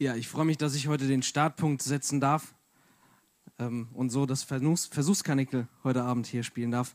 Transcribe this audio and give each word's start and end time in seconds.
Ja, 0.00 0.14
ich 0.14 0.28
freue 0.28 0.44
mich, 0.44 0.56
dass 0.56 0.76
ich 0.76 0.86
heute 0.86 1.08
den 1.08 1.24
Startpunkt 1.24 1.82
setzen 1.82 2.20
darf 2.20 2.54
ähm, 3.58 3.88
und 3.94 4.10
so 4.10 4.26
das 4.26 4.44
Versuchs 4.44 4.86
Versuchskanickel 4.86 5.66
heute 5.82 6.04
Abend 6.04 6.28
hier 6.28 6.44
spielen 6.44 6.70
darf. 6.70 6.94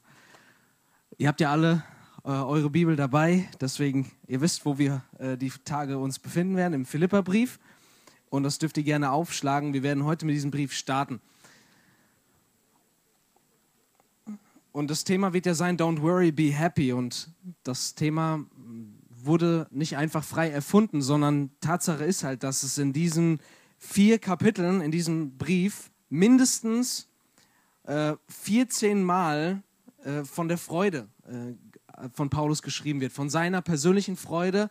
Ihr 1.18 1.28
habt 1.28 1.42
ja 1.42 1.52
alle 1.52 1.84
äh, 2.24 2.30
eure 2.30 2.70
Bibel 2.70 2.96
dabei, 2.96 3.50
deswegen, 3.60 4.10
ihr 4.26 4.40
wisst, 4.40 4.66
wo 4.66 4.78
wir 4.78 5.04
äh, 5.20 5.36
die 5.36 5.52
Tage 5.66 5.98
uns 5.98 6.18
befinden 6.18 6.56
werden, 6.56 6.72
im 6.72 6.86
Philipperbrief. 6.86 7.60
Und 8.30 8.44
das 8.44 8.58
dürft 8.58 8.78
ihr 8.78 8.84
gerne 8.84 9.12
aufschlagen. 9.12 9.74
Wir 9.74 9.84
werden 9.84 10.06
heute 10.06 10.26
mit 10.26 10.36
diesem 10.36 10.52
Brief 10.52 10.72
starten. 10.72 11.20
Und 14.72 14.90
das 14.90 15.04
Thema 15.04 15.34
wird 15.34 15.46
ja 15.46 15.56
sein, 15.56 15.78
Don't 15.78 16.02
worry, 16.02 16.32
be 16.32 16.54
happy. 16.54 16.94
Und 16.94 17.30
das 17.64 17.96
Thema 17.96 18.46
wurde 19.26 19.68
nicht 19.72 19.98
einfach 19.98 20.24
frei 20.24 20.50
erfunden, 20.50 21.02
sondern 21.02 21.52
Tatsache 21.60 22.04
ist 22.04 22.24
halt, 22.24 22.44
dass 22.44 22.64
es 22.64 22.78
in 22.78 22.94
diesen 22.94 23.40
vier 23.78 24.20
Kapiteln, 24.20 24.82
in 24.82 24.92
diesem 24.92 25.38
Brief, 25.38 25.92
mindestens 26.10 27.08
äh, 27.84 28.14
14 28.28 29.04
Mal 29.04 29.64
äh, 30.04 30.24
von 30.24 30.48
der 30.48 30.58
Freude 30.58 31.10
äh, 31.26 31.54
von 32.14 32.30
Paulus 32.30 32.62
geschrieben 32.62 33.02
wird, 33.02 33.14
von 33.14 33.30
seiner 33.30 33.62
persönlichen 33.62 34.16
Freude. 34.16 34.70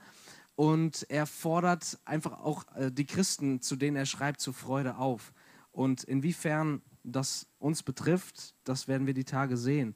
Und 0.55 1.06
er 1.08 1.27
fordert 1.27 1.98
einfach 2.05 2.41
auch 2.41 2.64
äh, 2.74 2.91
die 2.91 3.06
Christen, 3.06 3.60
zu 3.60 3.77
denen 3.77 3.96
er 3.96 4.06
schreibt, 4.06 4.41
zur 4.41 4.55
Freude 4.55 4.96
auf. 4.96 5.32
Und 5.72 6.05
inwiefern 6.05 6.82
das 7.05 7.46
uns 7.58 7.82
betrifft, 7.82 8.55
das 8.64 8.86
werden 8.86 9.06
wir 9.06 9.14
die 9.14 9.24
Tage 9.24 9.56
sehen 9.56 9.94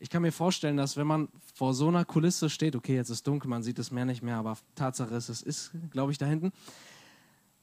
ich 0.00 0.10
kann 0.10 0.22
mir 0.22 0.32
vorstellen, 0.32 0.76
dass 0.76 0.96
wenn 0.96 1.06
man 1.06 1.28
vor 1.54 1.74
so 1.74 1.88
einer 1.88 2.04
Kulisse 2.04 2.50
steht, 2.50 2.76
okay, 2.76 2.94
jetzt 2.94 3.10
ist 3.10 3.26
dunkel, 3.26 3.48
man 3.48 3.62
sieht 3.62 3.78
das 3.78 3.90
Meer 3.90 4.04
nicht 4.04 4.22
mehr, 4.22 4.36
aber 4.36 4.56
Tatsache 4.74 5.14
ist, 5.14 5.28
es 5.28 5.42
ist, 5.42 5.72
glaube 5.90 6.12
ich, 6.12 6.18
da 6.18 6.26
hinten, 6.26 6.52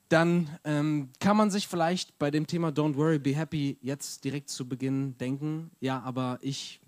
dann 0.10 0.50
ähm, 0.66 1.10
kann 1.20 1.38
man 1.38 1.50
sich 1.52 1.68
vielleicht 1.68 2.20
bei 2.20 2.32
dem 2.32 2.46
Thema 2.46 2.70
Don't 2.70 2.96
Worry, 2.96 3.20
Be 3.20 3.34
Happy 3.34 3.78
jetzt 3.82 4.26
direkt 4.26 4.50
zu 4.50 4.68
Beginn 4.68 5.18
denken, 5.18 5.72
ja, 5.80 6.02
aber 6.02 6.38
ich, 6.42 6.82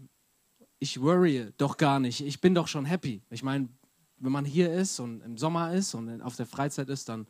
ich 0.79 1.01
worry 1.01 1.53
doch 1.57 1.77
gar 1.77 1.99
nicht, 1.99 2.19
ich 2.19 2.41
bin 2.41 2.53
doch 2.53 2.67
schon 2.67 2.83
happy. 2.83 3.21
Ich 3.29 3.41
meine, 3.41 3.69
wenn 4.17 4.31
man 4.31 4.43
hier 4.45 4.73
ist 4.73 4.99
und 4.99 5.21
im 5.21 5.37
Sommer 5.37 5.73
ist 5.73 5.93
und 5.93 6.21
auf 6.21 6.35
der 6.35 6.45
Freizeit 6.45 6.89
ist, 6.89 7.07
dann 7.07 7.27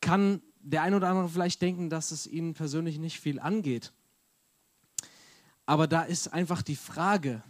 kann 0.00 0.42
der 0.60 0.82
ein 0.82 0.94
oder 0.94 1.08
andere 1.08 1.28
vielleicht 1.28 1.62
denken, 1.62 1.90
dass 1.90 2.10
es 2.10 2.26
ihnen 2.26 2.54
persönlich 2.54 2.98
nicht 2.98 3.20
viel 3.20 3.38
angeht. 3.38 3.92
Aber 5.66 5.86
da 5.86 6.02
ist 6.02 6.32
einfach 6.32 6.62
die 6.62 6.76
Frage, 6.76 7.42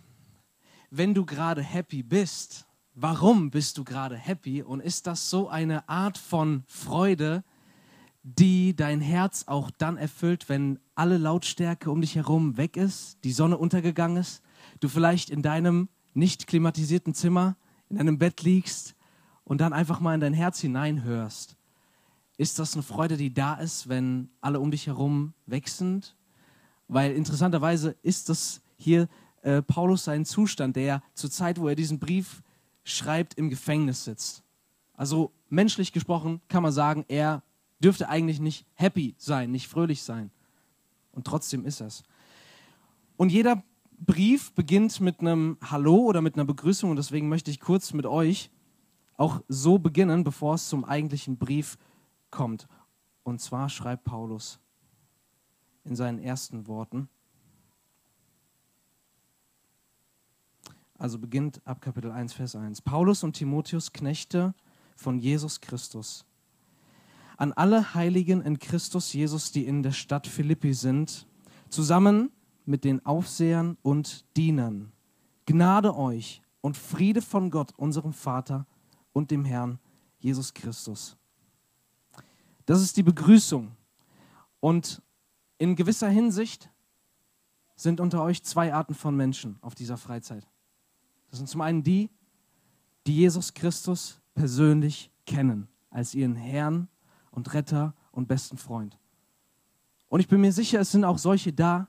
wenn 0.90 1.14
du 1.14 1.24
gerade 1.24 1.62
happy 1.62 2.02
bist, 2.02 2.66
warum 2.94 3.50
bist 3.50 3.78
du 3.78 3.84
gerade 3.84 4.16
happy? 4.16 4.62
Und 4.62 4.80
ist 4.80 5.06
das 5.06 5.30
so 5.30 5.48
eine 5.48 5.88
Art 5.88 6.18
von 6.18 6.64
Freude, 6.66 7.44
die 8.22 8.76
dein 8.76 9.00
Herz 9.00 9.44
auch 9.46 9.70
dann 9.70 9.96
erfüllt, 9.96 10.48
wenn 10.48 10.78
alle 10.94 11.18
Lautstärke 11.18 11.90
um 11.90 12.00
dich 12.00 12.14
herum 12.14 12.56
weg 12.56 12.76
ist, 12.76 13.18
die 13.24 13.32
Sonne 13.32 13.56
untergegangen 13.56 14.18
ist, 14.18 14.42
du 14.80 14.88
vielleicht 14.88 15.30
in 15.30 15.42
deinem 15.42 15.88
nicht 16.14 16.46
klimatisierten 16.46 17.14
Zimmer, 17.14 17.56
in 17.88 17.96
deinem 17.96 18.18
Bett 18.18 18.42
liegst 18.42 18.94
und 19.44 19.60
dann 19.60 19.72
einfach 19.72 20.00
mal 20.00 20.14
in 20.14 20.20
dein 20.20 20.34
Herz 20.34 20.60
hineinhörst? 20.60 21.56
Ist 22.36 22.58
das 22.58 22.74
eine 22.74 22.82
Freude, 22.82 23.16
die 23.16 23.32
da 23.32 23.54
ist, 23.54 23.88
wenn 23.88 24.30
alle 24.40 24.60
um 24.60 24.70
dich 24.70 24.86
herum 24.86 25.32
weg 25.46 25.68
sind 25.68 26.16
weil 26.92 27.12
interessanterweise 27.12 27.96
ist 28.02 28.28
das 28.28 28.60
hier 28.76 29.08
äh, 29.42 29.62
Paulus 29.62 30.04
sein 30.04 30.24
Zustand, 30.24 30.76
der 30.76 31.02
zur 31.14 31.30
Zeit, 31.30 31.58
wo 31.58 31.68
er 31.68 31.74
diesen 31.74 31.98
Brief 31.98 32.42
schreibt, 32.84 33.34
im 33.34 33.48
Gefängnis 33.48 34.04
sitzt. 34.04 34.42
Also 34.94 35.32
menschlich 35.48 35.92
gesprochen 35.92 36.40
kann 36.48 36.62
man 36.62 36.72
sagen, 36.72 37.04
er 37.08 37.42
dürfte 37.82 38.08
eigentlich 38.08 38.40
nicht 38.40 38.66
happy 38.74 39.14
sein, 39.16 39.50
nicht 39.50 39.68
fröhlich 39.68 40.02
sein. 40.02 40.30
Und 41.12 41.26
trotzdem 41.26 41.64
ist 41.64 41.80
es. 41.80 42.02
Und 43.16 43.32
jeder 43.32 43.62
Brief 43.98 44.52
beginnt 44.52 45.00
mit 45.00 45.20
einem 45.20 45.56
Hallo 45.62 45.96
oder 45.96 46.20
mit 46.20 46.34
einer 46.34 46.44
Begrüßung 46.44 46.90
und 46.90 46.96
deswegen 46.96 47.28
möchte 47.28 47.50
ich 47.50 47.60
kurz 47.60 47.92
mit 47.92 48.04
euch 48.04 48.50
auch 49.16 49.40
so 49.48 49.78
beginnen, 49.78 50.24
bevor 50.24 50.54
es 50.54 50.68
zum 50.68 50.84
eigentlichen 50.84 51.38
Brief 51.38 51.78
kommt. 52.30 52.66
Und 53.22 53.40
zwar 53.40 53.68
schreibt 53.68 54.04
Paulus, 54.04 54.58
in 55.84 55.96
seinen 55.96 56.18
ersten 56.18 56.66
Worten. 56.66 57.08
Also 60.98 61.18
beginnt 61.18 61.60
ab 61.64 61.80
Kapitel 61.80 62.12
1, 62.12 62.32
Vers 62.32 62.54
1. 62.54 62.82
Paulus 62.82 63.24
und 63.24 63.32
Timotheus, 63.32 63.92
Knechte 63.92 64.54
von 64.94 65.18
Jesus 65.18 65.60
Christus. 65.60 66.24
An 67.36 67.52
alle 67.52 67.94
Heiligen 67.94 68.40
in 68.40 68.60
Christus 68.60 69.12
Jesus, 69.12 69.50
die 69.50 69.66
in 69.66 69.82
der 69.82 69.90
Stadt 69.90 70.28
Philippi 70.28 70.74
sind, 70.74 71.26
zusammen 71.68 72.30
mit 72.64 72.84
den 72.84 73.04
Aufsehern 73.04 73.76
und 73.82 74.24
Dienern. 74.36 74.92
Gnade 75.46 75.96
euch 75.96 76.42
und 76.60 76.76
Friede 76.76 77.20
von 77.20 77.50
Gott, 77.50 77.72
unserem 77.76 78.12
Vater 78.12 78.66
und 79.12 79.32
dem 79.32 79.44
Herrn 79.44 79.80
Jesus 80.20 80.54
Christus. 80.54 81.16
Das 82.64 82.80
ist 82.80 82.96
die 82.96 83.02
Begrüßung. 83.02 83.72
Und 84.60 85.02
in 85.62 85.76
gewisser 85.76 86.08
Hinsicht 86.08 86.72
sind 87.76 88.00
unter 88.00 88.20
euch 88.24 88.42
zwei 88.42 88.74
Arten 88.74 88.94
von 88.94 89.16
Menschen 89.16 89.58
auf 89.60 89.76
dieser 89.76 89.96
Freizeit. 89.96 90.44
Das 91.30 91.38
sind 91.38 91.48
zum 91.48 91.60
einen 91.60 91.84
die, 91.84 92.10
die 93.06 93.14
Jesus 93.14 93.54
Christus 93.54 94.20
persönlich 94.34 95.12
kennen 95.24 95.68
als 95.88 96.16
ihren 96.16 96.34
Herrn 96.34 96.88
und 97.30 97.54
Retter 97.54 97.94
und 98.10 98.26
besten 98.26 98.58
Freund. 98.58 98.98
Und 100.08 100.18
ich 100.18 100.26
bin 100.26 100.40
mir 100.40 100.50
sicher, 100.50 100.80
es 100.80 100.90
sind 100.90 101.04
auch 101.04 101.18
solche 101.18 101.52
da, 101.52 101.86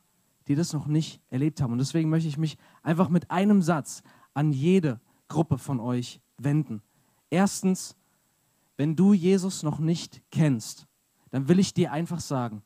die 0.47 0.53
das 0.53 0.71
noch 0.71 0.85
nicht 0.85 1.19
erlebt 1.31 1.59
haben. 1.59 1.73
Und 1.73 1.79
deswegen 1.79 2.11
möchte 2.11 2.29
ich 2.29 2.37
mich 2.37 2.59
einfach 2.83 3.09
mit 3.09 3.31
einem 3.31 3.63
Satz 3.63 4.03
an 4.35 4.53
jede 4.53 5.01
Gruppe 5.29 5.57
von 5.57 5.79
euch 5.79 6.21
wenden. 6.37 6.83
Erstens, 7.31 7.95
wenn 8.77 8.95
du 8.95 9.13
Jesus 9.13 9.63
noch 9.63 9.79
nicht 9.79 10.21
kennst, 10.29 10.85
dann 11.31 11.47
will 11.47 11.57
ich 11.57 11.73
dir 11.73 11.91
einfach 11.91 12.19
sagen, 12.19 12.61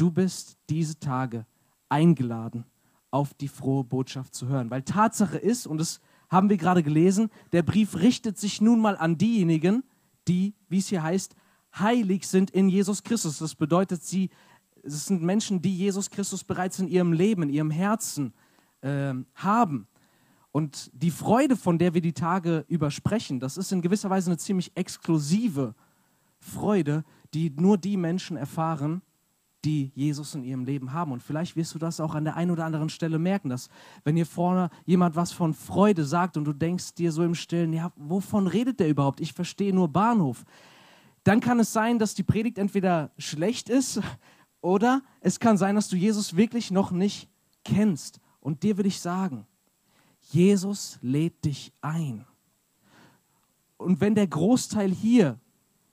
Du 0.00 0.10
bist 0.10 0.56
diese 0.70 0.98
Tage 0.98 1.44
eingeladen, 1.90 2.64
auf 3.10 3.34
die 3.34 3.48
frohe 3.48 3.84
Botschaft 3.84 4.34
zu 4.34 4.48
hören. 4.48 4.70
Weil 4.70 4.80
Tatsache 4.80 5.36
ist, 5.36 5.66
und 5.66 5.76
das 5.76 6.00
haben 6.30 6.48
wir 6.48 6.56
gerade 6.56 6.82
gelesen, 6.82 7.28
der 7.52 7.62
Brief 7.62 7.96
richtet 7.96 8.38
sich 8.38 8.62
nun 8.62 8.80
mal 8.80 8.96
an 8.96 9.18
diejenigen, 9.18 9.84
die, 10.26 10.54
wie 10.70 10.78
es 10.78 10.88
hier 10.88 11.02
heißt, 11.02 11.36
heilig 11.78 12.26
sind 12.26 12.50
in 12.50 12.70
Jesus 12.70 13.02
Christus. 13.02 13.40
Das 13.40 13.54
bedeutet, 13.54 14.02
sie 14.02 14.30
es 14.82 15.04
sind 15.04 15.20
Menschen, 15.22 15.60
die 15.60 15.76
Jesus 15.76 16.08
Christus 16.08 16.44
bereits 16.44 16.78
in 16.78 16.88
ihrem 16.88 17.12
Leben, 17.12 17.42
in 17.42 17.50
ihrem 17.50 17.70
Herzen 17.70 18.32
äh, 18.80 19.12
haben. 19.34 19.86
Und 20.50 20.90
die 20.94 21.10
Freude, 21.10 21.58
von 21.58 21.76
der 21.76 21.92
wir 21.92 22.00
die 22.00 22.14
Tage 22.14 22.64
übersprechen, 22.68 23.38
das 23.38 23.58
ist 23.58 23.70
in 23.70 23.82
gewisser 23.82 24.08
Weise 24.08 24.30
eine 24.30 24.38
ziemlich 24.38 24.74
exklusive 24.74 25.74
Freude, 26.38 27.04
die 27.34 27.50
nur 27.50 27.76
die 27.76 27.98
Menschen 27.98 28.38
erfahren, 28.38 29.02
die 29.64 29.92
Jesus 29.94 30.34
in 30.34 30.44
ihrem 30.44 30.64
Leben 30.64 30.92
haben. 30.92 31.12
Und 31.12 31.22
vielleicht 31.22 31.56
wirst 31.56 31.74
du 31.74 31.78
das 31.78 32.00
auch 32.00 32.14
an 32.14 32.24
der 32.24 32.36
einen 32.36 32.50
oder 32.50 32.64
anderen 32.64 32.88
Stelle 32.88 33.18
merken, 33.18 33.48
dass 33.48 33.68
wenn 34.04 34.16
hier 34.16 34.26
vorne 34.26 34.70
jemand 34.86 35.16
was 35.16 35.32
von 35.32 35.54
Freude 35.54 36.04
sagt 36.04 36.36
und 36.36 36.44
du 36.44 36.52
denkst 36.52 36.94
dir 36.94 37.12
so 37.12 37.22
im 37.22 37.34
Stillen, 37.34 37.72
ja, 37.72 37.92
wovon 37.96 38.46
redet 38.46 38.80
der 38.80 38.88
überhaupt? 38.88 39.20
Ich 39.20 39.32
verstehe 39.32 39.74
nur 39.74 39.88
Bahnhof. 39.88 40.44
Dann 41.24 41.40
kann 41.40 41.60
es 41.60 41.72
sein, 41.72 41.98
dass 41.98 42.14
die 42.14 42.22
Predigt 42.22 42.58
entweder 42.58 43.10
schlecht 43.18 43.68
ist 43.68 44.00
oder 44.60 45.02
es 45.20 45.40
kann 45.40 45.58
sein, 45.58 45.74
dass 45.74 45.88
du 45.88 45.96
Jesus 45.96 46.36
wirklich 46.36 46.70
noch 46.70 46.90
nicht 46.90 47.28
kennst. 47.64 48.20
Und 48.40 48.62
dir 48.62 48.78
will 48.78 48.86
ich 48.86 49.00
sagen, 49.00 49.46
Jesus 50.20 50.98
lädt 51.02 51.44
dich 51.44 51.72
ein. 51.80 52.24
Und 53.76 54.00
wenn 54.00 54.14
der 54.14 54.26
Großteil 54.26 54.90
hier 54.90 55.38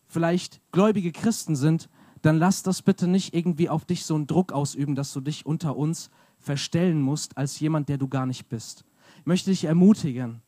vielleicht 0.08 0.62
gläubige 0.72 1.12
Christen 1.12 1.56
sind, 1.56 1.90
dann 2.22 2.38
lass 2.38 2.64
das 2.64 2.82
bitte 2.82 3.08
nicht 3.08 3.34
irgendwie 3.34 3.70
auf 3.70 3.86
dich 3.86 4.06
so 4.06 4.16
einen 4.16 4.28
Druck 4.28 4.52
ausüben, 4.52 4.96
dass 4.96 5.14
du 5.14 5.22
dich 5.22 5.46
unter 5.46 5.76
uns 5.76 6.10
verstellen 6.40 7.02
musst 7.02 7.38
als 7.38 7.60
jemand, 7.60 7.90
der 7.90 7.98
du 7.98 8.08
gar 8.08 8.26
nicht 8.26 8.48
bist. 8.50 8.86
Ich 9.20 9.26
möchte 9.26 9.50
dich 9.50 9.66
ermutigen, 9.66 10.42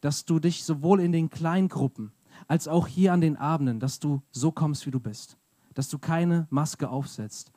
dass 0.00 0.24
du 0.24 0.38
dich 0.38 0.64
sowohl 0.64 1.00
in 1.00 1.12
den 1.12 1.30
Kleingruppen 1.30 2.12
als 2.48 2.68
auch 2.68 2.86
hier 2.86 3.12
an 3.12 3.20
den 3.20 3.36
Abenden, 3.36 3.80
dass 3.80 4.00
du 4.00 4.22
so 4.30 4.52
kommst, 4.52 4.86
wie 4.86 4.90
du 4.90 5.00
bist, 5.00 5.36
dass 5.74 5.88
du 5.88 5.98
keine 5.98 6.46
Maske 6.50 6.88
aufsetzt, 6.88 7.52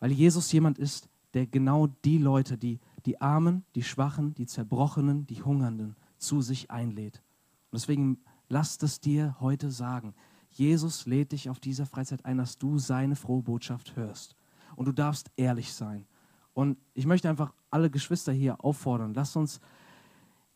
weil 0.00 0.12
Jesus 0.12 0.50
jemand 0.52 0.78
ist, 0.78 1.08
der 1.34 1.46
genau 1.46 1.86
die 2.04 2.18
Leute, 2.18 2.58
die 2.58 2.80
die 3.06 3.20
Armen, 3.20 3.64
die 3.74 3.82
Schwachen, 3.82 4.34
die 4.34 4.46
Zerbrochenen, 4.46 5.26
die 5.26 5.42
Hungernden 5.42 5.96
zu 6.18 6.42
sich 6.42 6.70
einlädt. 6.70 7.22
Und 7.70 7.80
deswegen 7.80 8.18
lass 8.48 8.82
es 8.82 9.00
dir 9.00 9.36
heute 9.40 9.70
sagen. 9.70 10.14
Jesus 10.58 11.06
lädt 11.06 11.32
dich 11.32 11.50
auf 11.50 11.60
dieser 11.60 11.86
Freizeit 11.86 12.24
ein, 12.24 12.38
dass 12.38 12.58
du 12.58 12.78
seine 12.78 13.16
frohe 13.16 13.42
Botschaft 13.42 13.96
hörst. 13.96 14.36
Und 14.74 14.86
du 14.86 14.92
darfst 14.92 15.30
ehrlich 15.36 15.72
sein. 15.72 16.06
Und 16.54 16.78
ich 16.94 17.06
möchte 17.06 17.28
einfach 17.28 17.52
alle 17.70 17.90
Geschwister 17.90 18.32
hier 18.32 18.64
auffordern, 18.64 19.12
lasst 19.14 19.36
uns 19.36 19.60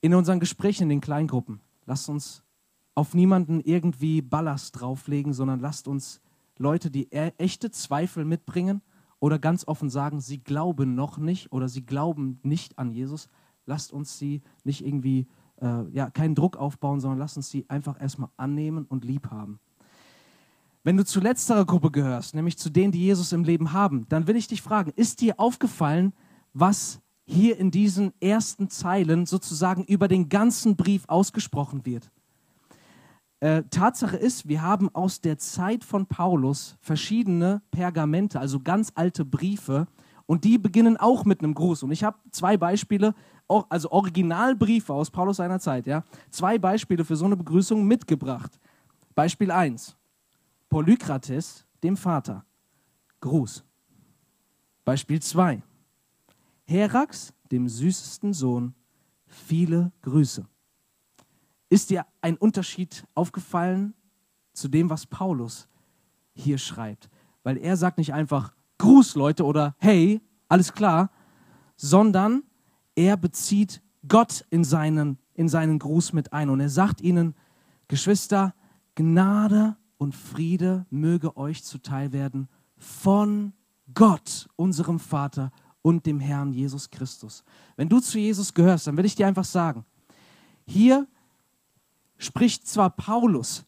in 0.00 0.14
unseren 0.14 0.40
Gesprächen 0.40 0.84
in 0.84 0.88
den 0.88 1.00
Kleingruppen, 1.02 1.60
lasst 1.84 2.08
uns 2.08 2.42
auf 2.94 3.14
niemanden 3.14 3.60
irgendwie 3.60 4.22
Ballast 4.22 4.80
drauflegen, 4.80 5.34
sondern 5.34 5.60
lasst 5.60 5.88
uns 5.88 6.20
Leute, 6.56 6.90
die 6.90 7.08
e 7.10 7.32
echte 7.38 7.70
Zweifel 7.70 8.24
mitbringen 8.24 8.82
oder 9.18 9.38
ganz 9.38 9.66
offen 9.68 9.90
sagen, 9.90 10.20
sie 10.20 10.42
glauben 10.42 10.94
noch 10.94 11.18
nicht 11.18 11.52
oder 11.52 11.68
sie 11.68 11.84
glauben 11.84 12.40
nicht 12.42 12.78
an 12.78 12.90
Jesus, 12.90 13.28
lasst 13.66 13.92
uns 13.92 14.18
sie 14.18 14.42
nicht 14.64 14.84
irgendwie, 14.84 15.28
äh, 15.60 15.88
ja, 15.90 16.10
keinen 16.10 16.34
Druck 16.34 16.56
aufbauen, 16.56 17.00
sondern 17.00 17.18
lasst 17.18 17.36
uns 17.36 17.50
sie 17.50 17.68
einfach 17.68 18.00
erstmal 18.00 18.30
annehmen 18.36 18.86
und 18.86 19.04
lieb 19.04 19.30
haben. 19.30 19.60
Wenn 20.82 20.96
du 20.96 21.04
zu 21.04 21.20
letzterer 21.20 21.66
Gruppe 21.66 21.90
gehörst, 21.90 22.34
nämlich 22.34 22.56
zu 22.56 22.70
denen, 22.70 22.90
die 22.90 23.04
Jesus 23.04 23.32
im 23.32 23.44
Leben 23.44 23.72
haben, 23.72 24.06
dann 24.08 24.26
will 24.26 24.36
ich 24.36 24.48
dich 24.48 24.62
fragen, 24.62 24.92
ist 24.96 25.20
dir 25.20 25.38
aufgefallen, 25.38 26.14
was 26.54 27.00
hier 27.26 27.58
in 27.58 27.70
diesen 27.70 28.12
ersten 28.20 28.70
Zeilen 28.70 29.26
sozusagen 29.26 29.84
über 29.84 30.08
den 30.08 30.30
ganzen 30.30 30.76
Brief 30.76 31.04
ausgesprochen 31.06 31.84
wird? 31.84 32.10
Äh, 33.40 33.62
Tatsache 33.70 34.16
ist, 34.16 34.48
wir 34.48 34.62
haben 34.62 34.94
aus 34.94 35.20
der 35.20 35.36
Zeit 35.36 35.84
von 35.84 36.06
Paulus 36.06 36.76
verschiedene 36.80 37.60
Pergamente, 37.70 38.40
also 38.40 38.60
ganz 38.60 38.92
alte 38.94 39.24
Briefe, 39.24 39.86
und 40.24 40.44
die 40.44 40.58
beginnen 40.58 40.96
auch 40.96 41.24
mit 41.24 41.42
einem 41.42 41.54
Gruß. 41.54 41.82
Und 41.82 41.90
ich 41.90 42.04
habe 42.04 42.16
zwei 42.30 42.56
Beispiele, 42.56 43.14
also 43.48 43.90
Originalbriefe 43.90 44.94
aus 44.94 45.10
Paulus 45.10 45.38
seiner 45.38 45.58
Zeit, 45.58 45.86
ja, 45.86 46.04
zwei 46.30 46.56
Beispiele 46.56 47.04
für 47.04 47.16
so 47.16 47.24
eine 47.24 47.36
Begrüßung 47.36 47.84
mitgebracht. 47.84 48.58
Beispiel 49.14 49.50
1. 49.50 49.96
Polykrates, 50.70 51.66
dem 51.82 51.96
Vater. 51.96 52.44
Gruß. 53.20 53.64
Beispiel 54.84 55.20
2. 55.20 55.62
Herax, 56.64 57.34
dem 57.50 57.68
süßesten 57.68 58.32
Sohn, 58.32 58.74
viele 59.26 59.90
Grüße. 60.02 60.46
Ist 61.68 61.90
dir 61.90 62.06
ein 62.20 62.36
Unterschied 62.36 63.04
aufgefallen 63.14 63.94
zu 64.52 64.68
dem, 64.68 64.88
was 64.88 65.06
Paulus 65.06 65.68
hier 66.34 66.56
schreibt? 66.56 67.10
Weil 67.42 67.58
er 67.58 67.76
sagt 67.76 67.98
nicht 67.98 68.14
einfach 68.14 68.54
Gruß, 68.78 69.16
Leute, 69.16 69.44
oder 69.44 69.74
Hey, 69.78 70.20
alles 70.48 70.72
klar, 70.72 71.10
sondern 71.76 72.44
er 72.94 73.16
bezieht 73.16 73.82
Gott 74.06 74.46
in 74.50 74.62
seinen, 74.62 75.18
in 75.34 75.48
seinen 75.48 75.80
Gruß 75.80 76.12
mit 76.12 76.32
ein. 76.32 76.48
Und 76.48 76.60
er 76.60 76.70
sagt 76.70 77.00
ihnen, 77.00 77.34
Geschwister, 77.88 78.54
Gnade 78.94 79.76
und 80.00 80.14
Friede 80.14 80.86
möge 80.88 81.36
euch 81.36 81.62
zuteil 81.62 82.14
werden 82.14 82.48
von 82.78 83.52
Gott, 83.92 84.48
unserem 84.56 84.98
Vater 84.98 85.52
und 85.82 86.06
dem 86.06 86.20
Herrn 86.20 86.54
Jesus 86.54 86.90
Christus. 86.90 87.44
Wenn 87.76 87.90
du 87.90 88.00
zu 88.00 88.18
Jesus 88.18 88.54
gehörst, 88.54 88.86
dann 88.86 88.96
will 88.96 89.04
ich 89.04 89.14
dir 89.14 89.26
einfach 89.26 89.44
sagen, 89.44 89.84
hier 90.66 91.06
spricht 92.16 92.66
zwar 92.66 92.88
Paulus, 92.88 93.66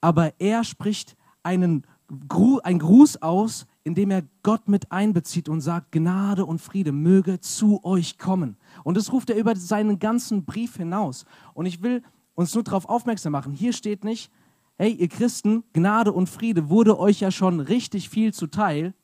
aber 0.00 0.40
er 0.40 0.64
spricht 0.64 1.16
einen 1.44 1.86
Gru 2.28 2.58
ein 2.64 2.80
Gruß 2.80 3.22
aus, 3.22 3.66
indem 3.84 4.10
er 4.10 4.24
Gott 4.42 4.66
mit 4.66 4.90
einbezieht 4.90 5.48
und 5.48 5.60
sagt, 5.60 5.92
Gnade 5.92 6.44
und 6.44 6.60
Friede 6.60 6.90
möge 6.90 7.38
zu 7.38 7.84
euch 7.84 8.18
kommen. 8.18 8.56
Und 8.82 8.96
das 8.96 9.12
ruft 9.12 9.30
er 9.30 9.36
über 9.36 9.54
seinen 9.54 10.00
ganzen 10.00 10.44
Brief 10.44 10.76
hinaus. 10.76 11.24
Und 11.54 11.66
ich 11.66 11.82
will 11.82 12.02
uns 12.34 12.52
nur 12.52 12.64
darauf 12.64 12.88
aufmerksam 12.88 13.30
machen, 13.30 13.52
hier 13.52 13.72
steht 13.72 14.02
nicht, 14.02 14.32
hey 14.78 14.92
ihr 14.92 15.08
Christen, 15.08 15.64
Gnade 15.72 16.12
und 16.12 16.28
Friede 16.28 16.70
wurde 16.70 16.98
euch 16.98 17.20
ja 17.20 17.30
schon 17.30 17.60
richtig 17.60 18.08
viel 18.08 18.32
zuteil. 18.32 18.94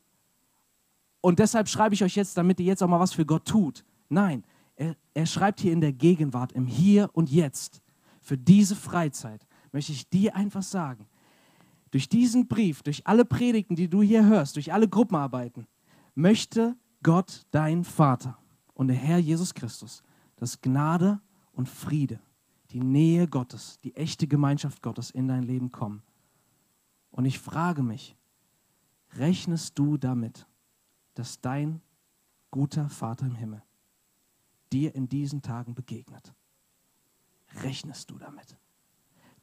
Und 1.20 1.38
deshalb 1.38 1.68
schreibe 1.68 1.94
ich 1.94 2.04
euch 2.04 2.16
jetzt, 2.16 2.36
damit 2.36 2.60
ihr 2.60 2.66
jetzt 2.66 2.82
auch 2.82 2.88
mal 2.88 3.00
was 3.00 3.12
für 3.12 3.26
Gott 3.26 3.44
tut. 3.44 3.84
Nein, 4.08 4.44
er, 4.76 4.96
er 5.12 5.26
schreibt 5.26 5.60
hier 5.60 5.72
in 5.72 5.80
der 5.80 5.92
Gegenwart, 5.92 6.52
im 6.52 6.66
Hier 6.66 7.10
und 7.12 7.30
Jetzt 7.30 7.82
für 8.24 8.38
diese 8.38 8.74
Freizeit 8.74 9.46
möchte 9.72 9.92
ich 9.92 10.08
dir 10.08 10.34
einfach 10.34 10.62
sagen, 10.62 11.06
durch 11.90 12.08
diesen 12.08 12.48
Brief, 12.48 12.82
durch 12.82 13.06
alle 13.06 13.24
Predigten, 13.24 13.76
die 13.76 13.88
du 13.88 14.02
hier 14.02 14.24
hörst, 14.24 14.56
durch 14.56 14.72
alle 14.72 14.88
Gruppenarbeiten, 14.88 15.66
möchte 16.14 16.74
Gott, 17.02 17.44
dein 17.50 17.84
Vater 17.84 18.38
und 18.72 18.88
der 18.88 18.96
Herr 18.96 19.18
Jesus 19.18 19.52
Christus, 19.54 20.02
dass 20.36 20.60
Gnade 20.60 21.20
und 21.52 21.68
Friede, 21.68 22.18
die 22.74 22.82
Nähe 22.82 23.26
Gottes, 23.26 23.80
die 23.82 23.96
echte 23.96 24.26
Gemeinschaft 24.26 24.82
Gottes 24.82 25.10
in 25.10 25.28
dein 25.28 25.42
Leben 25.44 25.72
kommen. 25.72 26.02
Und 27.10 27.24
ich 27.24 27.38
frage 27.38 27.82
mich, 27.82 28.16
rechnest 29.16 29.78
du 29.78 29.96
damit, 29.96 30.46
dass 31.14 31.40
dein 31.40 31.80
guter 32.50 32.90
Vater 32.90 33.26
im 33.26 33.36
Himmel 33.36 33.62
dir 34.72 34.94
in 34.94 35.08
diesen 35.08 35.40
Tagen 35.40 35.74
begegnet? 35.74 36.34
rechnest 37.62 38.10
du 38.10 38.18
damit? 38.18 38.56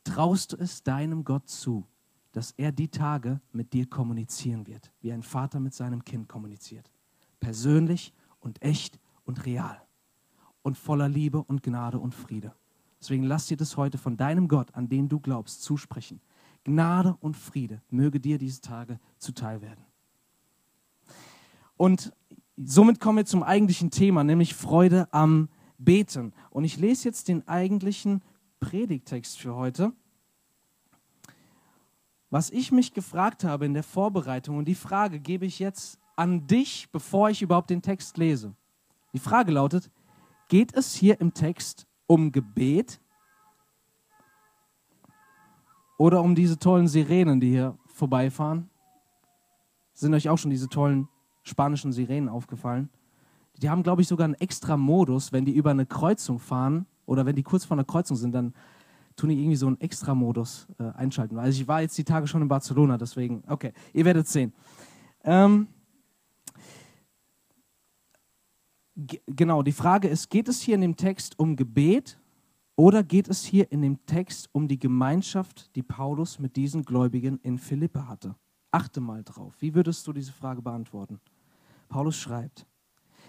Traust 0.04 0.54
du 0.54 0.58
es 0.58 0.84
deinem 0.84 1.24
Gott 1.24 1.48
zu, 1.48 1.88
dass 2.32 2.52
er 2.52 2.72
die 2.72 2.88
Tage 2.88 3.40
mit 3.52 3.74
dir 3.74 3.88
kommunizieren 3.88 4.68
wird, 4.68 4.92
wie 5.02 5.12
ein 5.12 5.24
Vater 5.24 5.60
mit 5.60 5.74
seinem 5.74 6.04
Kind 6.04 6.28
kommuniziert? 6.28 6.92
Persönlich 7.40 8.14
und 8.40 8.62
echt 8.62 9.00
und 9.26 9.46
real 9.46 9.82
und 10.62 10.78
voller 10.78 11.10
Liebe 11.10 11.44
und 11.44 11.64
Gnade 11.64 12.00
und 12.00 12.16
Friede. 12.16 12.54
Deswegen 13.02 13.24
lass 13.24 13.48
dir 13.48 13.58
das 13.58 13.78
heute 13.78 13.98
von 13.98 14.16
deinem 14.16 14.48
Gott, 14.48 14.74
an 14.74 14.88
den 14.88 15.10
du 15.10 15.20
glaubst, 15.20 15.64
zusprechen. 15.64 16.22
Gnade 16.64 17.18
und 17.20 17.36
Friede 17.36 17.82
möge 17.90 18.20
dir 18.20 18.38
diese 18.38 18.62
Tage 18.62 19.00
zuteil 19.18 19.62
werden. 19.62 19.84
Und 21.78 22.14
somit 22.58 23.00
kommen 23.00 23.18
wir 23.18 23.26
zum 23.26 23.42
eigentlichen 23.42 23.90
Thema, 23.90 24.24
nämlich 24.24 24.54
Freude 24.54 25.12
am 25.12 25.50
beten. 25.80 26.32
Und 26.52 26.64
ich 26.64 26.78
lese 26.78 27.06
jetzt 27.06 27.28
den 27.28 27.48
eigentlichen 27.48 28.22
Predigtext 28.60 29.40
für 29.40 29.56
heute. 29.56 29.94
Was 32.30 32.52
ich 32.52 32.72
mich 32.72 32.94
gefragt 32.94 33.44
habe 33.44 33.66
in 33.66 33.74
der 33.74 33.84
Vorbereitung, 33.84 34.58
und 34.60 34.66
die 34.66 34.76
Frage 34.76 35.20
gebe 35.20 35.48
ich 35.48 35.58
jetzt 35.58 35.98
an 36.16 36.46
dich, 36.46 36.90
bevor 36.92 37.32
ich 37.32 37.42
überhaupt 37.42 37.72
den 37.72 37.82
Text 37.82 38.18
lese. 38.18 38.54
Die 39.12 39.20
Frage 39.20 39.52
lautet, 39.52 39.90
geht 40.50 40.76
es 40.76 40.94
hier 40.94 41.20
im 41.20 41.34
Text 41.34 41.88
um 42.12 42.34
Gebet 42.34 43.00
oder 45.98 46.22
um 46.22 46.36
diese 46.36 46.60
tollen 46.60 46.90
Sirenen, 46.90 47.40
die 47.40 47.52
hier 47.52 47.78
vorbeifahren? 47.88 48.70
Sind 49.94 50.14
euch 50.14 50.28
auch 50.28 50.38
schon 50.38 50.52
diese 50.52 50.68
tollen 50.68 51.08
spanischen 51.44 51.94
Sirenen 51.94 52.28
aufgefallen? 52.28 52.90
Die 53.62 53.70
haben, 53.70 53.82
glaube 53.82 54.02
ich, 54.02 54.10
sogar 54.10 54.26
einen 54.26 54.34
extra 54.34 54.76
Modus, 54.76 55.32
wenn 55.32 55.46
die 55.46 55.56
über 55.56 55.72
eine 55.72 55.86
Kreuzung 55.86 56.38
fahren 56.38 56.86
oder 57.06 57.26
wenn 57.26 57.38
die 57.38 57.44
kurz 57.44 57.64
vor 57.64 57.78
einer 57.78 57.86
Kreuzung 57.86 58.18
sind, 58.18 58.34
dann 58.34 58.54
tun 59.16 59.30
die 59.30 59.40
irgendwie 59.40 59.56
so 59.56 59.68
einen 59.68 59.80
extra 59.80 60.14
Modus 60.14 60.68
äh, 60.80 60.92
einschalten. 60.98 61.40
Also 61.40 61.62
ich 61.62 61.68
war 61.70 61.82
jetzt 61.82 61.98
die 61.98 62.04
Tage 62.04 62.28
schon 62.28 62.42
in 62.42 62.50
Barcelona, 62.50 62.98
deswegen, 62.98 63.42
okay, 63.48 63.72
ihr 63.94 64.04
werdet 64.04 64.28
sehen. 64.28 64.52
Ähm, 65.24 65.68
genau, 69.28 69.64
die 69.64 69.72
Frage 69.72 70.08
ist, 70.08 70.30
geht 70.30 70.48
es 70.48 70.62
hier 70.62 70.76
in 70.76 70.82
dem 70.82 70.96
Text 70.96 71.38
um 71.40 71.56
Gebet 71.56 72.20
oder 72.76 73.04
geht 73.04 73.28
es 73.28 73.44
hier 73.44 73.72
in 73.72 73.82
dem 73.82 74.06
Text 74.06 74.50
um 74.52 74.68
die 74.68 74.80
Gemeinschaft, 74.80 75.76
die 75.76 75.84
Paulus 75.84 76.40
mit 76.40 76.56
diesen 76.56 76.84
Gläubigen 76.84 77.40
in 77.44 77.58
Philippe 77.58 78.08
hatte? 78.08 78.36
Achte 78.72 79.02
mal 79.02 79.24
drauf. 79.24 79.54
Wie 79.60 79.76
würdest 79.76 80.08
du 80.08 80.14
diese 80.14 80.32
Frage 80.32 80.62
beantworten? 80.62 81.20
Paulus 81.90 82.16
schreibt, 82.16 82.66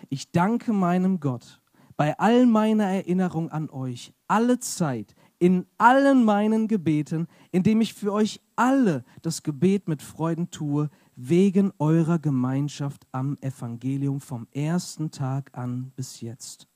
ich 0.08 0.30
danke 0.30 0.72
meinem 0.72 1.20
Gott 1.20 1.60
bei 1.96 2.18
all 2.18 2.46
meiner 2.46 2.84
Erinnerung 2.84 3.50
an 3.50 3.68
euch, 3.70 4.12
alle 4.26 4.58
Zeit, 4.58 5.14
in 5.42 5.66
allen 5.76 6.22
meinen 6.22 6.68
Gebeten, 6.68 7.26
indem 7.50 7.80
ich 7.80 7.94
für 7.94 8.12
euch 8.12 8.40
alle 8.54 9.04
das 9.22 9.42
Gebet 9.42 9.88
mit 9.88 10.00
Freuden 10.00 10.52
tue, 10.52 10.88
wegen 11.16 11.72
eurer 11.80 12.20
Gemeinschaft 12.20 13.08
am 13.10 13.36
Evangelium 13.40 14.20
vom 14.20 14.46
ersten 14.52 15.10
Tag 15.10 15.50
an 15.58 15.90
bis 15.96 16.20
jetzt. 16.20 16.68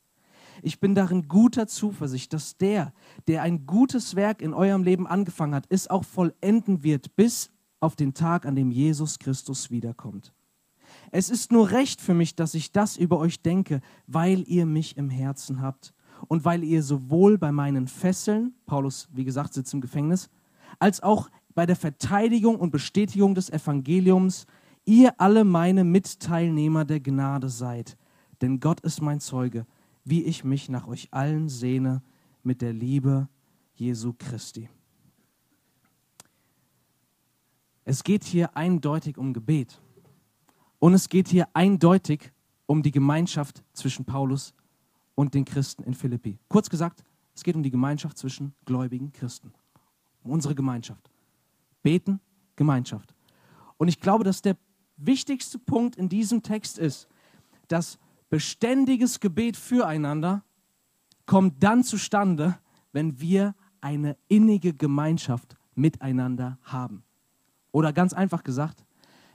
Ich 0.63 0.81
bin 0.81 0.97
darin 0.97 1.29
guter 1.29 1.69
Zuversicht, 1.69 2.33
dass 2.33 2.57
der, 2.57 2.93
der 3.29 3.43
ein 3.43 3.67
gutes 3.67 4.17
Werk 4.17 4.43
in 4.43 4.53
eurem 4.53 4.83
Leben 4.83 5.07
angefangen 5.07 5.55
hat, 5.55 5.67
es 5.69 5.87
auch 5.87 6.03
vollenden 6.03 6.83
wird 6.83 7.15
bis 7.15 7.53
auf 7.79 7.95
den 7.95 8.15
Tag, 8.15 8.47
an 8.47 8.57
dem 8.57 8.73
Jesus 8.73 9.21
Christus 9.21 9.71
wiederkommt. 9.71 10.33
Es 11.13 11.31
ist 11.31 11.53
nur 11.53 11.71
recht 11.71 12.01
für 12.01 12.15
mich, 12.15 12.35
dass 12.35 12.55
ich 12.55 12.73
das 12.73 12.97
über 12.97 13.21
euch 13.21 13.43
denke, 13.43 13.81
weil 14.09 14.43
ihr 14.49 14.67
mich 14.67 14.97
im 14.97 15.09
Herzen 15.09 15.61
habt 15.61 15.95
und 16.29 16.45
weil 16.45 16.65
ihr 16.65 16.83
sowohl 16.83 17.39
bei 17.39 17.53
meinen 17.53 17.89
Fesseln, 17.89 18.55
Paulus, 18.67 19.09
wie 19.13 19.25
gesagt, 19.25 19.55
sitzt 19.55 19.73
im 19.75 19.81
Gefängnis, 19.81 20.29
als 20.79 21.03
auch 21.03 21.31
bei 21.55 21.67
der 21.67 21.77
Verteidigung 21.77 22.57
und 22.57 22.71
Bestätigung 22.71 23.35
des 23.35 23.51
Evangeliums, 23.51 24.47
ihr 24.85 25.19
alle 25.21 25.45
meine 25.45 25.85
Mitteilnehmer 25.85 26.85
der 26.85 27.01
Gnade 27.01 27.49
seid. 27.49 27.97
Denn 28.41 28.61
Gott 28.61 28.81
ist 28.81 29.01
mein 29.01 29.21
Zeuge, 29.21 29.67
wie 30.05 30.23
ich 30.23 30.45
mich 30.45 30.69
nach 30.69 30.87
euch 30.87 31.09
allen 31.13 31.49
sehne 31.49 32.03
mit 32.43 32.63
der 32.63 32.73
Liebe 32.73 33.29
Jesu 33.75 34.15
Christi. 34.17 34.69
Es 37.85 38.05
geht 38.05 38.25
hier 38.25 38.57
eindeutig 38.57 39.17
um 39.17 39.33
Gebet. 39.33 39.81
Und 40.79 40.93
es 40.93 41.09
geht 41.09 41.29
hier 41.29 41.49
eindeutig 41.55 42.33
um 42.67 42.83
die 42.83 42.91
Gemeinschaft 42.91 43.65
zwischen 43.73 44.05
Paulus 44.05 44.55
und 45.17 45.35
den 45.35 45.45
Christen 45.45 45.83
in 45.83 45.95
Philippi. 45.95 46.39
Kurz 46.49 46.71
gesagt, 46.71 47.03
es 47.35 47.43
geht 47.43 47.57
um 47.57 47.65
die 47.65 47.71
Gemeinschaft 47.71 48.17
zwischen 48.17 48.55
gläubigen 48.65 49.13
Christen. 49.13 49.53
Um 50.23 50.31
unsere 50.31 50.55
Gemeinschaft. 50.55 51.11
Beten, 51.83 52.21
Gemeinschaft. 52.55 53.13
Und 53.77 53.89
ich 53.89 54.01
glaube, 54.01 54.23
dass 54.23 54.43
der 54.43 54.57
wichtigste 54.97 55.59
Punkt 55.59 55.97
in 55.97 56.09
diesem 56.09 56.43
Text 56.43 56.79
ist, 56.79 57.09
dass 57.69 57.99
beständiges 58.31 59.19
Gebet 59.19 59.57
füreinander 59.57 60.45
kommt 61.27 61.63
dann 61.63 61.83
zustande, 61.83 62.59
wenn 62.93 63.21
wir 63.21 63.55
eine 63.81 64.17
innige 64.29 64.73
Gemeinschaft 64.73 65.57
miteinander 65.75 66.59
haben. 66.63 67.03
Oder 67.73 67.93
ganz 67.93 68.13
einfach 68.13 68.45
gesagt, 68.45 68.85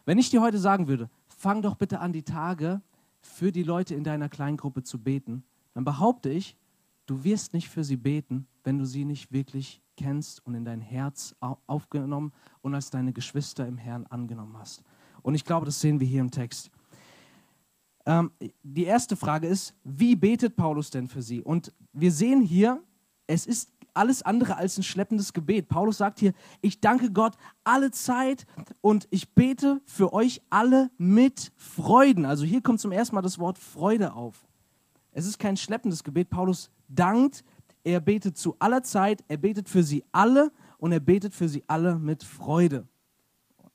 wenn 0.05 0.17
ich 0.17 0.29
dir 0.29 0.41
heute 0.41 0.57
sagen 0.57 0.87
würde, 0.87 1.09
fang 1.27 1.61
doch 1.61 1.75
bitte 1.75 1.99
an, 1.99 2.13
die 2.13 2.23
Tage 2.23 2.81
für 3.19 3.51
die 3.51 3.63
Leute 3.63 3.93
in 3.93 4.03
deiner 4.03 4.29
Kleingruppe 4.29 4.83
zu 4.83 4.97
beten, 4.97 5.43
dann 5.73 5.83
behaupte 5.83 6.29
ich, 6.29 6.57
du 7.05 7.23
wirst 7.23 7.53
nicht 7.53 7.69
für 7.69 7.83
sie 7.83 7.97
beten, 7.97 8.47
wenn 8.63 8.77
du 8.77 8.85
sie 8.85 9.05
nicht 9.05 9.31
wirklich 9.31 9.81
kennst 9.97 10.45
und 10.45 10.55
in 10.55 10.65
dein 10.65 10.81
Herz 10.81 11.35
aufgenommen 11.67 12.31
und 12.61 12.75
als 12.75 12.89
deine 12.89 13.13
Geschwister 13.13 13.67
im 13.67 13.77
Herrn 13.77 14.05
angenommen 14.07 14.57
hast. 14.57 14.83
Und 15.21 15.35
ich 15.35 15.45
glaube, 15.45 15.65
das 15.65 15.79
sehen 15.79 15.99
wir 15.99 16.07
hier 16.07 16.21
im 16.21 16.31
Text. 16.31 16.71
Ähm, 18.05 18.31
die 18.63 18.85
erste 18.85 19.15
Frage 19.15 19.47
ist, 19.47 19.75
wie 19.83 20.15
betet 20.15 20.55
Paulus 20.55 20.89
denn 20.89 21.07
für 21.07 21.21
sie? 21.21 21.41
Und 21.41 21.71
wir 21.93 22.11
sehen 22.11 22.41
hier, 22.41 22.81
es 23.27 23.45
ist 23.45 23.71
alles 23.93 24.23
andere 24.23 24.55
als 24.55 24.77
ein 24.77 24.83
schleppendes 24.83 25.33
Gebet. 25.33 25.67
Paulus 25.67 25.97
sagt 25.97 26.19
hier, 26.19 26.33
ich 26.61 26.79
danke 26.79 27.11
Gott 27.11 27.35
alle 27.63 27.91
Zeit 27.91 28.45
und 28.79 29.07
ich 29.11 29.33
bete 29.33 29.81
für 29.85 30.13
euch 30.13 30.41
alle 30.49 30.89
mit 30.97 31.51
Freuden. 31.57 32.25
Also 32.25 32.45
hier 32.45 32.61
kommt 32.61 32.79
zum 32.79 32.91
ersten 32.91 33.15
Mal 33.15 33.21
das 33.21 33.37
Wort 33.37 33.57
Freude 33.57 34.13
auf. 34.13 34.47
Es 35.11 35.25
ist 35.25 35.39
kein 35.39 35.57
schleppendes 35.57 36.03
Gebet. 36.03 36.29
Paulus 36.29 36.71
dankt, 36.87 37.43
er 37.83 37.99
betet 37.99 38.37
zu 38.37 38.55
aller 38.59 38.83
Zeit, 38.83 39.23
er 39.27 39.37
betet 39.37 39.67
für 39.67 39.83
sie 39.83 40.03
alle 40.11 40.51
und 40.77 40.91
er 40.91 40.99
betet 40.99 41.33
für 41.33 41.49
sie 41.49 41.63
alle 41.67 41.97
mit 41.97 42.23
Freude. 42.23 42.87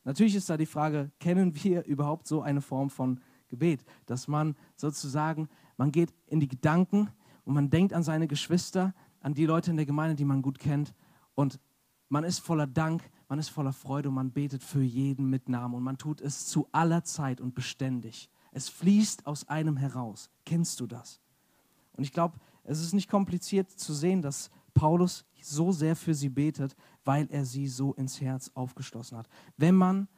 Natürlich 0.05 0.37
ist 0.37 0.49
da 0.49 0.57
die 0.57 0.67
Frage, 0.67 1.11
kennen 1.19 1.55
wir 1.63 1.85
überhaupt 1.87 2.27
so 2.27 2.43
eine 2.43 2.61
Form 2.61 2.91
von 2.91 3.21
Gebet, 3.49 3.85
dass 4.07 4.29
man 4.29 4.57
sozusagen, 4.77 5.49
man 5.77 5.93
geht 5.93 6.15
in 6.27 6.41
die 6.41 6.49
Gedanken 6.49 7.11
und 7.45 7.55
man 7.55 7.71
denkt 7.71 7.93
an 7.93 8.03
seine 8.03 8.27
Geschwister, 8.27 8.95
an 9.21 9.35
die 9.35 9.47
Leute 9.47 9.71
in 9.71 9.77
der 9.77 9.87
Gemeinde, 9.87 10.17
die 10.17 10.25
man 10.25 10.43
gut 10.43 10.59
kennt 10.59 10.95
und 11.35 11.61
man 12.09 12.25
ist 12.25 12.39
voller 12.39 12.69
Dank, 12.69 13.03
man 13.29 13.41
ist 13.41 13.49
voller 13.49 13.73
Freude 13.73 14.09
und 14.09 14.15
man 14.15 14.31
betet 14.31 14.63
für 14.63 14.83
jeden 14.83 15.29
mit 15.29 15.49
Namen 15.49 15.75
und 15.75 15.83
man 15.83 15.99
tut 15.99 16.21
es 16.21 16.47
zu 16.47 16.69
aller 16.71 17.03
Zeit 17.03 17.41
und 17.41 17.55
beständig. 17.55 18.31
Es 18.53 18.69
fließt 18.69 19.27
aus 19.27 19.49
einem 19.49 19.77
heraus. 19.77 20.31
Kennst 20.45 20.81
du 20.81 20.87
das? 20.87 21.21
Und 21.97 22.05
ich 22.05 22.13
glaube, 22.13 22.39
es 22.65 22.81
ist 22.81 22.93
nicht 22.93 23.11
kompliziert 23.11 23.71
zu 23.71 23.95
sehen, 23.95 24.23
dass 24.23 24.51
Paulus 24.75 25.25
so 25.41 25.73
sehr 25.73 25.97
für 25.97 26.15
sie 26.15 26.29
betet, 26.29 26.77
weil 27.05 27.29
er 27.31 27.45
sie 27.45 27.69
so 27.69 27.95
ins 27.95 28.21
Herz 28.21 28.51
aufgeschlossen 28.55 29.17
hat. 29.17 29.29
Wenn 29.57 29.75
man 29.75 30.09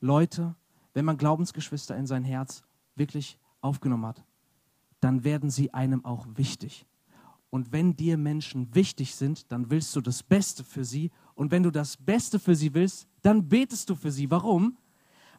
Leute, 0.00 0.54
wenn 0.94 1.04
man 1.04 1.16
Glaubensgeschwister 1.16 1.96
in 1.96 2.06
sein 2.06 2.24
Herz 2.24 2.62
wirklich 2.96 3.38
aufgenommen 3.60 4.06
hat, 4.06 4.24
dann 5.00 5.24
werden 5.24 5.50
sie 5.50 5.72
einem 5.72 6.04
auch 6.04 6.26
wichtig. 6.34 6.86
Und 7.50 7.72
wenn 7.72 7.96
dir 7.96 8.16
Menschen 8.16 8.74
wichtig 8.74 9.14
sind, 9.14 9.50
dann 9.50 9.70
willst 9.70 9.94
du 9.96 10.00
das 10.00 10.22
Beste 10.22 10.62
für 10.62 10.84
sie. 10.84 11.10
Und 11.34 11.50
wenn 11.50 11.64
du 11.64 11.70
das 11.70 11.96
Beste 11.96 12.38
für 12.38 12.54
sie 12.54 12.72
willst, 12.74 13.08
dann 13.22 13.48
betest 13.48 13.90
du 13.90 13.96
für 13.96 14.12
sie. 14.12 14.30
Warum? 14.30 14.76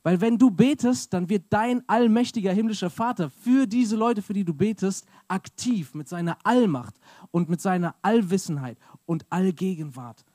Weil 0.04 0.20
wenn 0.20 0.38
du 0.38 0.50
betest, 0.50 1.14
dann 1.14 1.30
wird 1.30 1.46
dein 1.50 1.88
allmächtiger 1.88 2.52
himmlischer 2.52 2.90
Vater 2.90 3.30
für 3.30 3.68
diese 3.68 3.96
Leute, 3.96 4.22
für 4.22 4.34
die 4.34 4.44
du 4.44 4.54
betest, 4.54 5.06
aktiv 5.28 5.94
mit 5.94 6.08
seiner 6.08 6.38
Allmacht 6.44 6.96
und 7.30 7.50
mit 7.50 7.62
seiner 7.62 7.96
Allwissenheit 8.02 8.78
und 9.06 9.26
Allgegenwart. 9.30 10.26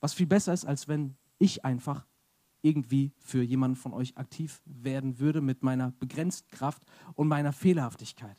Was 0.00 0.12
viel 0.12 0.26
besser 0.26 0.52
ist, 0.52 0.66
als 0.66 0.86
wenn 0.86 1.16
ich 1.38 1.64
einfach 1.64 2.04
irgendwie 2.60 3.12
für 3.18 3.42
jemanden 3.42 3.76
von 3.76 3.94
euch 3.94 4.16
aktiv 4.18 4.60
werden 4.64 5.18
würde 5.18 5.40
mit 5.40 5.62
meiner 5.62 5.92
begrenzten 5.92 6.50
Kraft 6.50 6.82
und 7.14 7.28
meiner 7.28 7.52
Fehlerhaftigkeit. 7.52 8.36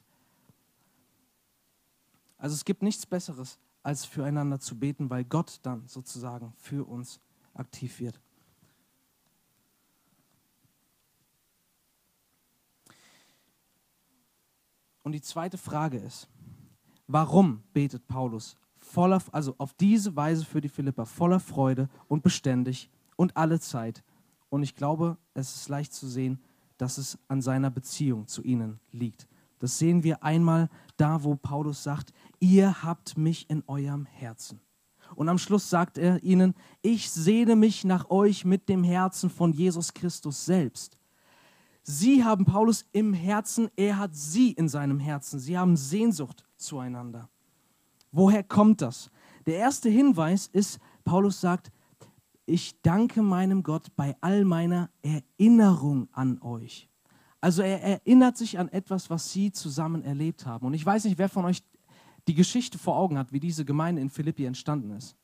Also 2.38 2.54
es 2.54 2.66
gibt 2.66 2.84
nichts 2.84 3.06
Besseres, 3.06 3.58
als 3.82 4.06
füreinander 4.06 4.60
zu 4.60 4.78
beten, 4.78 5.10
weil 5.10 5.24
Gott 5.24 5.60
dann 5.64 5.88
sozusagen 5.88 6.54
für 6.58 6.88
uns 6.88 7.20
aktiv 7.54 8.00
wird. 8.00 8.20
Und 15.08 15.14
die 15.14 15.22
zweite 15.22 15.58
Frage 15.58 16.00
ist, 16.00 16.28
warum 17.08 17.64
betet 17.72 18.10
Paulus 18.10 18.58
voller, 18.78 19.24
also 19.32 19.56
auf 19.58 19.74
diese 19.74 20.18
Weise 20.18 20.44
für 20.44 20.60
die 20.60 20.68
Philipper, 20.68 21.06
voller 21.06 21.40
Freude 21.40 21.88
und 22.10 22.24
beständig 22.24 22.90
und 23.16 23.38
alle 23.38 23.62
Zeit? 23.62 24.04
Und 24.50 24.64
ich 24.64 24.76
glaube, 24.76 25.16
es 25.34 25.56
ist 25.56 25.70
leicht 25.70 25.94
zu 25.94 26.10
sehen, 26.10 26.42
dass 26.78 26.98
es 26.98 27.18
an 27.30 27.42
seiner 27.42 27.70
Beziehung 27.70 28.28
zu 28.28 28.44
ihnen 28.44 28.82
liegt. 28.92 29.30
Das 29.60 29.80
sehen 29.80 30.04
wir 30.04 30.26
einmal 30.26 30.68
da, 30.98 31.24
wo 31.24 31.36
Paulus 31.36 31.84
sagt, 31.84 32.12
ihr 32.42 32.84
habt 32.84 33.18
mich 33.18 33.50
in 33.50 33.64
eurem 33.66 34.06
Herzen. 34.06 34.60
Und 35.16 35.30
am 35.30 35.38
Schluss 35.38 35.70
sagt 35.70 35.98
er 35.98 36.22
ihnen, 36.22 36.54
ich 36.82 37.10
sehne 37.10 37.56
mich 37.56 37.86
nach 37.86 38.10
euch 38.10 38.44
mit 38.44 38.68
dem 38.68 38.84
Herzen 38.84 39.30
von 39.30 39.54
Jesus 39.54 39.94
Christus 39.94 40.44
selbst. 40.44 40.97
Sie 41.90 42.22
haben 42.22 42.44
Paulus 42.44 42.86
im 42.92 43.14
Herzen, 43.14 43.70
er 43.78 43.98
hat 43.98 44.14
sie 44.14 44.52
in 44.52 44.68
seinem 44.68 45.00
Herzen. 45.00 45.40
Sie 45.40 45.58
haben 45.58 45.78
Sehnsucht 45.78 46.46
zueinander. 46.58 47.30
Woher 48.12 48.44
kommt 48.44 48.82
das? 48.82 49.10
Der 49.46 49.56
erste 49.56 49.88
Hinweis 49.88 50.48
ist, 50.48 50.80
Paulus 51.06 51.40
sagt, 51.40 51.72
ich 52.46 52.82
danke 52.82 53.22
meinem 53.22 53.64
Gott 53.64 53.96
bei 53.96 54.18
all 54.20 54.44
meiner 54.44 54.90
Erinnerung 55.02 56.10
an 56.12 56.42
euch. 56.42 56.90
Also 57.40 57.62
er 57.62 57.82
erinnert 57.82 58.36
sich 58.36 58.60
an 58.60 58.68
etwas, 58.68 59.10
was 59.10 59.32
sie 59.32 59.54
zusammen 59.54 60.04
erlebt 60.04 60.46
haben. 60.46 60.68
Und 60.68 60.74
ich 60.74 60.86
weiß 60.86 61.06
nicht, 61.06 61.18
wer 61.18 61.30
von 61.30 61.46
euch 61.46 61.64
die 62.28 62.34
Geschichte 62.34 62.78
vor 62.78 62.98
Augen 62.98 63.18
hat, 63.18 63.32
wie 63.32 63.40
diese 63.40 63.64
Gemeinde 63.64 64.02
in 64.02 64.10
Philippi 64.10 64.44
entstanden 64.44 64.92
ist. 64.92 65.16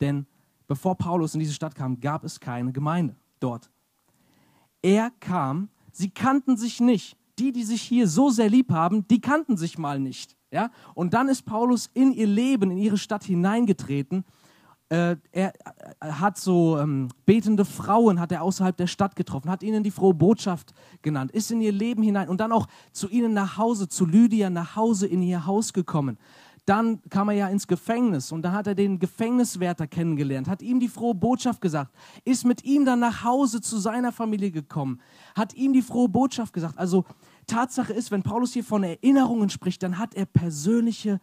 Denn 0.00 0.26
bevor 0.66 0.96
Paulus 0.96 1.34
in 1.34 1.40
diese 1.40 1.52
Stadt 1.52 1.74
kam, 1.74 2.00
gab 2.00 2.24
es 2.24 2.40
keine 2.40 2.72
Gemeinde 2.72 3.14
dort. 3.40 3.70
Er 4.80 5.10
kam 5.20 5.68
Sie 5.98 6.10
kannten 6.10 6.56
sich 6.56 6.80
nicht. 6.80 7.16
Die, 7.40 7.50
die 7.50 7.64
sich 7.64 7.82
hier 7.82 8.06
so 8.08 8.30
sehr 8.30 8.48
lieb 8.48 8.72
haben, 8.72 9.06
die 9.08 9.20
kannten 9.20 9.56
sich 9.56 9.78
mal 9.78 9.98
nicht. 9.98 10.36
Ja? 10.52 10.70
Und 10.94 11.12
dann 11.12 11.28
ist 11.28 11.42
Paulus 11.42 11.90
in 11.92 12.12
ihr 12.12 12.26
Leben, 12.26 12.70
in 12.70 12.78
ihre 12.78 12.98
Stadt 12.98 13.24
hineingetreten. 13.24 14.24
Äh, 14.90 15.16
er, 15.32 15.52
er, 16.00 16.20
hat 16.20 16.38
so 16.38 16.78
ähm, 16.78 17.08
betende 17.26 17.64
Frauen 17.64 18.18
hat 18.20 18.32
er 18.32 18.42
außerhalb 18.42 18.76
der 18.76 18.86
Stadt 18.86 19.16
getroffen, 19.16 19.50
hat 19.50 19.62
ihnen 19.62 19.82
die 19.82 19.90
frohe 19.90 20.14
Botschaft 20.14 20.72
genannt, 21.02 21.30
ist 21.32 21.50
in 21.50 21.60
ihr 21.60 21.72
Leben 21.72 22.02
hinein 22.02 22.28
und 22.28 22.40
dann 22.40 22.52
auch 22.52 22.66
zu 22.92 23.08
ihnen 23.08 23.34
nach 23.34 23.58
Hause, 23.58 23.88
zu 23.88 24.06
Lydia 24.06 24.48
nach 24.50 24.76
Hause 24.76 25.06
in 25.06 25.20
ihr 25.20 25.44
Haus 25.46 25.72
gekommen 25.72 26.16
dann 26.68 27.00
kam 27.08 27.30
er 27.30 27.34
ja 27.34 27.48
ins 27.48 27.66
Gefängnis 27.66 28.30
und 28.30 28.42
da 28.42 28.52
hat 28.52 28.66
er 28.66 28.74
den 28.74 28.98
Gefängniswärter 28.98 29.86
kennengelernt, 29.86 30.48
hat 30.48 30.60
ihm 30.60 30.80
die 30.80 30.88
frohe 30.88 31.14
Botschaft 31.14 31.62
gesagt, 31.62 31.94
ist 32.24 32.44
mit 32.44 32.62
ihm 32.64 32.84
dann 32.84 33.00
nach 33.00 33.24
Hause 33.24 33.62
zu 33.62 33.78
seiner 33.78 34.12
Familie 34.12 34.50
gekommen, 34.50 35.00
hat 35.34 35.54
ihm 35.54 35.72
die 35.72 35.80
frohe 35.80 36.08
Botschaft 36.08 36.52
gesagt. 36.52 36.76
Also 36.76 37.04
Tatsache 37.46 37.94
ist, 37.94 38.10
wenn 38.10 38.22
Paulus 38.22 38.52
hier 38.52 38.64
von 38.64 38.82
Erinnerungen 38.82 39.48
spricht, 39.48 39.82
dann 39.82 39.96
hat 39.96 40.14
er 40.14 40.26
persönliche 40.26 41.20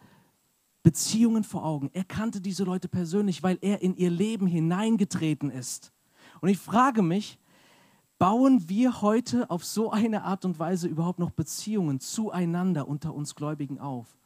Beziehungen 0.82 1.44
vor 1.44 1.64
Augen. 1.64 1.90
Er 1.92 2.04
kannte 2.04 2.40
diese 2.40 2.64
Leute 2.64 2.88
persönlich, 2.88 3.42
weil 3.42 3.58
er 3.60 3.82
in 3.82 3.96
ihr 3.96 4.10
Leben 4.10 4.48
hineingetreten 4.48 5.50
ist. 5.50 5.92
Und 6.40 6.48
ich 6.48 6.58
frage 6.58 7.02
mich, 7.02 7.38
bauen 8.18 8.68
wir 8.68 9.00
heute 9.00 9.48
auf 9.50 9.64
so 9.64 9.90
eine 9.90 10.24
Art 10.24 10.44
und 10.44 10.58
Weise 10.58 10.88
überhaupt 10.88 11.18
noch 11.18 11.30
Beziehungen 11.30 12.00
zueinander 12.00 12.88
unter 12.88 13.14
uns 13.14 13.34
Gläubigen 13.36 13.78
auf? 13.78 14.16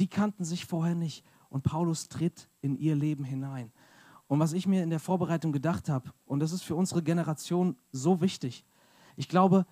Die 0.00 0.08
kannten 0.08 0.44
sich 0.44 0.66
vorher 0.66 0.94
nicht. 0.94 1.24
Und 1.48 1.62
Paulus 1.62 2.08
tritt 2.08 2.48
in 2.62 2.76
ihr 2.76 2.96
Leben 2.96 3.24
hinein. 3.24 3.72
Und 4.26 4.40
was 4.40 4.52
ich 4.52 4.66
mir 4.66 4.82
in 4.82 4.90
der 4.90 5.00
Vorbereitung 5.00 5.52
gedacht 5.52 5.88
habe, 5.88 6.12
und 6.24 6.40
das 6.40 6.52
ist 6.52 6.62
für 6.62 6.74
unsere 6.74 7.02
Generation 7.02 7.76
so 7.92 8.20
wichtig, 8.20 8.64
ich 9.16 9.28
glaube, 9.28 9.66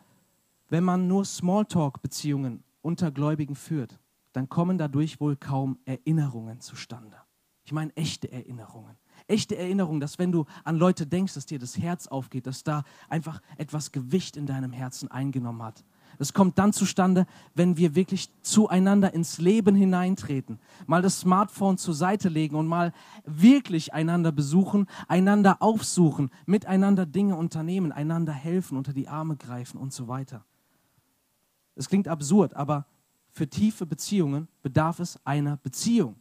wenn 0.69 0.85
man 0.85 1.09
nur 1.09 1.25
Smalltalk-Beziehungen 1.25 2.62
unter 2.83 3.11
Gläubigen 3.11 3.57
führt, 3.57 3.99
dann 4.33 4.49
kommen 4.49 4.79
dadurch 4.79 5.21
wohl 5.21 5.37
kaum 5.37 5.79
Erinnerungen 5.85 6.61
zustande. 6.61 7.17
Ich 7.64 7.73
meine 7.73 7.95
echte 7.97 8.31
Erinnerungen. 8.31 8.97
Echte 9.26 9.57
Erinnerungen, 9.57 10.00
dass 10.00 10.19
wenn 10.19 10.33
du 10.33 10.47
an 10.64 10.76
Leute 10.76 11.07
denkst, 11.07 11.35
dass 11.35 11.47
dir 11.47 11.59
das 11.59 11.79
Herz 11.79 12.07
aufgeht, 12.07 12.47
dass 12.47 12.64
da 12.64 12.83
einfach 13.09 13.41
etwas 13.57 13.93
Gewicht 13.93 14.37
in 14.37 14.47
deinem 14.47 14.73
Herzen 14.73 15.11
eingenommen 15.11 15.62
hat. 15.62 15.85
Das 16.19 16.33
kommt 16.33 16.59
dann 16.59 16.73
zustande, 16.73 17.26
wenn 17.54 17.76
wir 17.76 17.95
wirklich 17.95 18.28
zueinander 18.42 19.14
ins 19.14 19.38
Leben 19.38 19.75
hineintreten, 19.75 20.59
mal 20.87 21.02
das 21.02 21.21
Smartphone 21.21 21.78
zur 21.78 21.95
Seite 21.95 22.28
legen 22.28 22.57
und 22.57 22.66
mal 22.66 22.92
wirklich 23.25 23.95
einander 23.95 24.33
besuchen, 24.33 24.87
einander 25.09 25.57
aufsuchen, 25.61 26.31
miteinander 26.47 27.07
Dinge 27.07 27.37
unternehmen, 27.37 27.92
einander 27.92 28.33
helfen, 28.33 28.76
unter 28.76 28.92
die 28.92 29.09
Arme 29.09 29.37
greifen 29.37 29.78
und 29.78 29.92
so 29.92 30.09
weiter. 30.09 30.45
Es 31.75 31.88
klingt 31.88 32.09
absurd, 32.09 32.54
aber 32.54 32.87
für 33.31 33.49
tiefe 33.49 33.87
Beziehungen 33.87 34.49
bedarf 34.62 35.00
es 35.00 35.19
einer 35.25 35.57
Beziehung. 35.57 36.16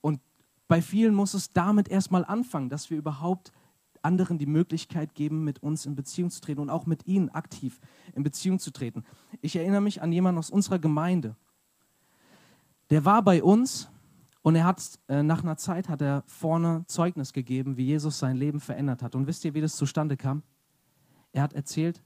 Und 0.00 0.20
bei 0.66 0.80
vielen 0.80 1.14
muss 1.14 1.34
es 1.34 1.52
damit 1.52 1.88
erstmal 1.88 2.24
anfangen, 2.24 2.70
dass 2.70 2.90
wir 2.90 2.96
überhaupt 2.96 3.52
anderen 4.02 4.38
die 4.38 4.46
Möglichkeit 4.46 5.14
geben, 5.14 5.44
mit 5.44 5.62
uns 5.62 5.86
in 5.86 5.94
Beziehung 5.94 6.30
zu 6.30 6.40
treten 6.40 6.60
und 6.60 6.70
auch 6.70 6.86
mit 6.86 7.06
ihnen 7.06 7.28
aktiv 7.30 7.80
in 8.14 8.22
Beziehung 8.22 8.58
zu 8.58 8.70
treten. 8.70 9.04
Ich 9.40 9.56
erinnere 9.56 9.80
mich 9.80 10.02
an 10.02 10.12
jemanden 10.12 10.38
aus 10.38 10.50
unserer 10.50 10.78
Gemeinde. 10.78 11.36
Der 12.90 13.04
war 13.04 13.22
bei 13.22 13.42
uns 13.42 13.88
und 14.42 14.56
er 14.56 14.64
hat 14.64 14.98
äh, 15.08 15.22
nach 15.22 15.42
einer 15.42 15.56
Zeit 15.56 15.88
hat 15.88 16.02
er 16.02 16.24
vorne 16.26 16.84
Zeugnis 16.86 17.32
gegeben, 17.32 17.76
wie 17.76 17.84
Jesus 17.84 18.18
sein 18.18 18.36
Leben 18.36 18.60
verändert 18.60 19.02
hat. 19.02 19.14
Und 19.14 19.26
wisst 19.26 19.44
ihr, 19.44 19.54
wie 19.54 19.60
das 19.60 19.76
zustande 19.76 20.16
kam? 20.16 20.42
Er 21.32 21.42
hat 21.42 21.52
erzählt, 21.52 22.02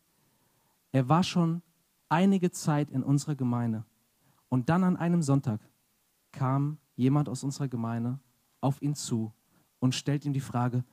er 0.92 1.08
war 1.08 1.22
schon 1.22 1.62
einige 2.08 2.50
Zeit 2.50 2.90
in 2.90 3.02
unserer 3.02 3.34
Gemeinde 3.34 3.84
und 4.48 4.68
dann 4.68 4.84
an 4.84 4.96
einem 4.96 5.22
Sonntag 5.22 5.60
kam 6.32 6.78
jemand 6.96 7.28
aus 7.28 7.42
unserer 7.42 7.68
Gemeinde 7.68 8.18
auf 8.60 8.82
ihn 8.82 8.94
zu 8.94 9.32
und 9.78 9.94
stellt 9.94 10.24
ihm 10.24 10.32
die 10.32 10.40
Frage, 10.40 10.84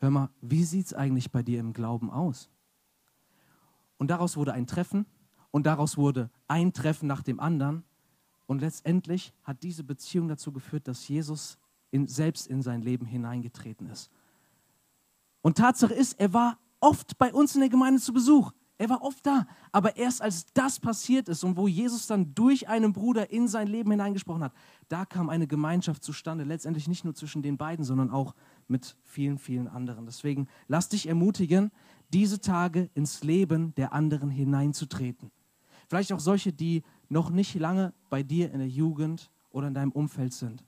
hör 0.00 0.10
mal, 0.10 0.30
wie 0.40 0.64
sieht 0.64 0.86
es 0.86 0.94
eigentlich 0.94 1.30
bei 1.30 1.42
dir 1.42 1.60
im 1.60 1.72
Glauben 1.72 2.10
aus? 2.10 2.50
Und 3.98 4.10
daraus 4.10 4.36
wurde 4.36 4.52
ein 4.52 4.66
Treffen 4.66 5.06
und 5.50 5.66
daraus 5.66 5.96
wurde 5.96 6.30
ein 6.48 6.72
Treffen 6.72 7.06
nach 7.06 7.22
dem 7.22 7.38
anderen. 7.38 7.84
Und 8.46 8.60
letztendlich 8.60 9.32
hat 9.44 9.62
diese 9.62 9.84
Beziehung 9.84 10.28
dazu 10.28 10.52
geführt, 10.52 10.88
dass 10.88 11.06
Jesus 11.06 11.58
in, 11.90 12.08
selbst 12.08 12.46
in 12.46 12.62
sein 12.62 12.82
Leben 12.82 13.06
hineingetreten 13.06 13.86
ist. 13.88 14.10
Und 15.42 15.58
Tatsache 15.58 15.94
ist, 15.94 16.18
er 16.18 16.32
war 16.32 16.58
oft 16.80 17.18
bei 17.18 17.32
uns 17.32 17.54
in 17.54 17.60
der 17.60 17.70
Gemeinde 17.70 18.00
zu 18.00 18.12
Besuch. 18.12 18.52
Er 18.78 18.88
war 18.88 19.02
oft 19.02 19.26
da. 19.26 19.46
Aber 19.72 19.96
erst 19.96 20.22
als 20.22 20.46
das 20.54 20.80
passiert 20.80 21.28
ist 21.28 21.44
und 21.44 21.56
wo 21.56 21.68
Jesus 21.68 22.06
dann 22.06 22.34
durch 22.34 22.66
einen 22.68 22.94
Bruder 22.94 23.30
in 23.30 23.46
sein 23.46 23.68
Leben 23.68 23.90
hineingesprochen 23.90 24.42
hat, 24.42 24.54
da 24.88 25.04
kam 25.04 25.28
eine 25.28 25.46
Gemeinschaft 25.46 26.02
zustande. 26.02 26.44
Letztendlich 26.44 26.88
nicht 26.88 27.04
nur 27.04 27.14
zwischen 27.14 27.42
den 27.42 27.58
beiden, 27.58 27.84
sondern 27.84 28.10
auch 28.10 28.34
mit 28.70 28.96
vielen, 29.02 29.38
vielen 29.38 29.68
anderen. 29.68 30.06
Deswegen 30.06 30.48
lass 30.68 30.88
dich 30.88 31.08
ermutigen, 31.08 31.70
diese 32.12 32.40
Tage 32.40 32.90
ins 32.94 33.22
Leben 33.22 33.74
der 33.74 33.92
anderen 33.92 34.30
hineinzutreten. 34.30 35.30
Vielleicht 35.88 36.12
auch 36.12 36.20
solche, 36.20 36.52
die 36.52 36.82
noch 37.08 37.30
nicht 37.30 37.54
lange 37.54 37.92
bei 38.08 38.22
dir 38.22 38.52
in 38.52 38.58
der 38.58 38.68
Jugend 38.68 39.30
oder 39.50 39.68
in 39.68 39.74
deinem 39.74 39.92
Umfeld 39.92 40.32
sind. 40.32 40.64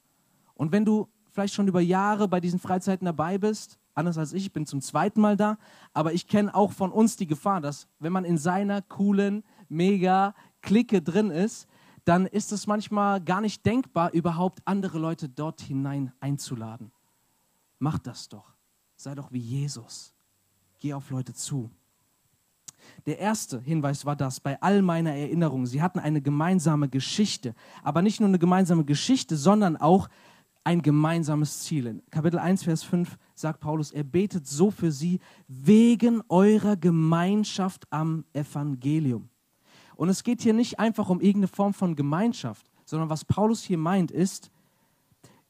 Und 0.54 0.72
wenn 0.72 0.84
du 0.84 1.08
vielleicht 1.30 1.54
schon 1.54 1.68
über 1.68 1.80
Jahre 1.80 2.28
bei 2.28 2.40
diesen 2.40 2.58
Freizeiten 2.58 3.04
dabei 3.04 3.38
bist, 3.38 3.78
anders 3.94 4.18
als 4.18 4.32
ich, 4.32 4.46
ich 4.46 4.52
bin 4.52 4.66
zum 4.66 4.80
zweiten 4.80 5.20
Mal 5.20 5.36
da, 5.36 5.58
aber 5.92 6.12
ich 6.12 6.26
kenne 6.26 6.54
auch 6.54 6.72
von 6.72 6.90
uns 6.90 7.16
die 7.16 7.26
Gefahr, 7.26 7.60
dass 7.60 7.88
wenn 7.98 8.12
man 8.12 8.24
in 8.24 8.38
seiner 8.38 8.82
coolen, 8.82 9.44
mega 9.68 10.34
Clique 10.60 11.02
drin 11.02 11.30
ist, 11.30 11.66
dann 12.04 12.26
ist 12.26 12.52
es 12.52 12.66
manchmal 12.66 13.20
gar 13.20 13.40
nicht 13.40 13.64
denkbar, 13.64 14.12
überhaupt 14.12 14.60
andere 14.64 14.98
Leute 14.98 15.28
dort 15.28 15.60
hinein 15.60 16.12
einzuladen. 16.20 16.90
Mach 17.82 17.98
das 17.98 18.28
doch. 18.28 18.54
Sei 18.94 19.12
doch 19.16 19.32
wie 19.32 19.40
Jesus. 19.40 20.14
Geh 20.78 20.94
auf 20.94 21.10
Leute 21.10 21.34
zu. 21.34 21.68
Der 23.06 23.18
erste 23.18 23.60
Hinweis 23.60 24.06
war 24.06 24.14
das 24.14 24.38
bei 24.38 24.62
all 24.62 24.82
meiner 24.82 25.12
Erinnerungen. 25.12 25.66
Sie 25.66 25.82
hatten 25.82 25.98
eine 25.98 26.22
gemeinsame 26.22 26.88
Geschichte, 26.88 27.56
aber 27.82 28.00
nicht 28.00 28.20
nur 28.20 28.28
eine 28.28 28.38
gemeinsame 28.38 28.84
Geschichte, 28.84 29.36
sondern 29.36 29.76
auch 29.76 30.08
ein 30.62 30.80
gemeinsames 30.82 31.64
Ziel. 31.64 31.86
In 31.86 32.02
Kapitel 32.08 32.38
1, 32.38 32.62
Vers 32.62 32.84
5 32.84 33.18
sagt 33.34 33.58
Paulus, 33.58 33.90
er 33.90 34.04
betet 34.04 34.46
so 34.46 34.70
für 34.70 34.92
sie 34.92 35.18
wegen 35.48 36.22
eurer 36.28 36.76
Gemeinschaft 36.76 37.88
am 37.90 38.24
Evangelium. 38.32 39.28
Und 39.96 40.08
es 40.08 40.22
geht 40.22 40.40
hier 40.40 40.54
nicht 40.54 40.78
einfach 40.78 41.08
um 41.08 41.20
irgendeine 41.20 41.48
Form 41.48 41.74
von 41.74 41.96
Gemeinschaft, 41.96 42.70
sondern 42.84 43.10
was 43.10 43.24
Paulus 43.24 43.64
hier 43.64 43.78
meint 43.78 44.12
ist, 44.12 44.52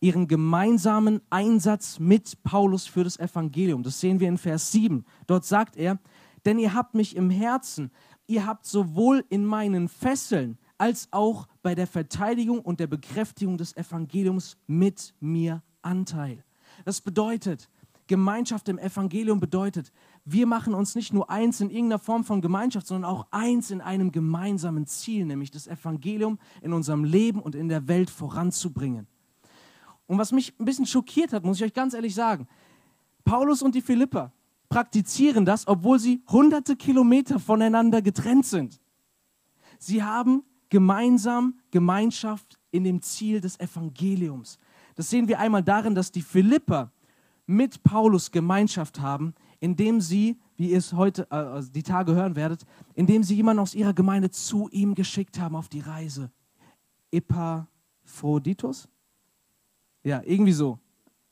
ihren 0.03 0.27
gemeinsamen 0.27 1.21
Einsatz 1.31 2.01
mit 2.01 2.43
Paulus 2.43 2.87
für 2.87 3.05
das 3.05 3.19
Evangelium. 3.19 3.85
Das 3.85 4.01
sehen 4.01 4.19
wir 4.19 4.29
in 4.29 4.37
Vers 4.37 4.73
7. 4.73 5.05
Dort 5.29 5.45
sagt 5.45 5.77
er, 5.77 5.99
denn 6.45 6.59
ihr 6.59 6.75
habt 6.75 6.95
mich 6.95 7.15
im 7.15 7.31
Herzen, 7.31 7.93
ihr 8.27 8.45
habt 8.45 8.67
sowohl 8.67 9.25
in 9.29 9.47
meinen 9.47 9.89
Fesseln 9.89 10.59
als 10.77 11.07
auch 11.13 11.47
bei 11.63 11.77
der 11.77 11.87
Verteidigung 11.87 12.61
und 12.61 12.81
der 12.81 12.89
Bekräftigung 12.89 13.57
des 13.57 13.77
Evangeliums 13.77 14.57
mit 14.67 15.15
mir 15.21 15.63
Anteil. 15.83 16.45
Das 16.85 17.01
bedeutet, 17.01 17.71
Gemeinschaft 18.09 18.69
im 18.69 18.79
Evangelium 18.79 19.39
bedeutet, 19.39 19.93
wir 20.25 20.49
machen 20.49 20.75
uns 20.75 20.97
nicht 20.97 21.13
nur 21.13 21.31
eins 21.31 21.61
in 21.61 21.71
irgendeiner 21.71 22.01
Form 22.01 22.25
von 22.25 22.41
Gemeinschaft, 22.41 22.89
sondern 22.89 23.09
auch 23.09 23.29
eins 23.31 23.71
in 23.71 23.81
einem 23.81 24.11
gemeinsamen 24.11 24.87
Ziel, 24.87 25.25
nämlich 25.27 25.53
das 25.53 25.69
Evangelium 25.69 26.41
in 26.61 26.73
unserem 26.73 27.05
Leben 27.05 27.41
und 27.41 27.55
in 27.55 27.69
der 27.69 27.87
Welt 27.87 28.11
voranzubringen. 28.11 29.07
Und 30.07 30.19
was 30.19 30.33
mich 30.33 30.53
ein 30.59 30.65
bisschen 30.65 30.87
schockiert 30.87 31.33
hat, 31.33 31.45
muss 31.45 31.59
ich 31.59 31.65
euch 31.65 31.73
ganz 31.73 31.95
ehrlich 31.95 32.15
sagen, 32.15 32.47
Paulus 33.25 33.63
und 33.63 33.75
die 33.75 33.83
Philipper 33.83 34.33
praktizieren 34.69 35.45
das, 35.45 35.67
obwohl 35.67 35.99
sie 35.99 36.23
hunderte 36.29 36.77
Kilometer 36.77 37.39
voneinander 37.39 38.03
getrennt 38.03 38.47
sind. 38.47 38.81
Sie 39.79 40.03
haben 40.03 40.45
gemeinsam 40.71 41.59
Gemeinschaft 41.71 42.59
in 42.71 42.85
dem 42.85 43.03
Ziel 43.03 43.41
des 43.41 43.61
Evangeliums. 43.61 44.59
Das 44.95 45.11
sehen 45.11 45.29
wir 45.29 45.39
einmal 45.39 45.63
darin, 45.63 45.95
dass 45.95 46.11
die 46.11 46.23
Philipper 46.23 46.91
mit 47.47 47.83
Paulus 47.83 48.31
Gemeinschaft 48.31 49.01
haben, 49.01 49.35
indem 49.61 50.01
sie, 50.01 50.41
wie 50.57 50.71
ihr 50.71 50.79
es 50.79 50.93
heute 50.93 51.27
äh, 51.31 51.35
also 51.35 51.71
die 51.71 51.83
Tage 51.83 52.15
hören 52.15 52.37
werdet, 52.37 52.65
indem 52.95 53.23
sie 53.23 53.35
jemanden 53.35 53.61
aus 53.61 53.75
ihrer 53.75 53.93
Gemeinde 53.93 54.31
zu 54.31 54.69
ihm 54.71 54.95
geschickt 54.95 55.39
haben 55.39 55.57
auf 55.57 55.69
die 55.69 55.81
Reise. 55.81 56.31
Epaphroditus? 57.11 58.89
Ja, 60.05 60.23
irgendwie 60.25 60.53
so. 60.53 60.79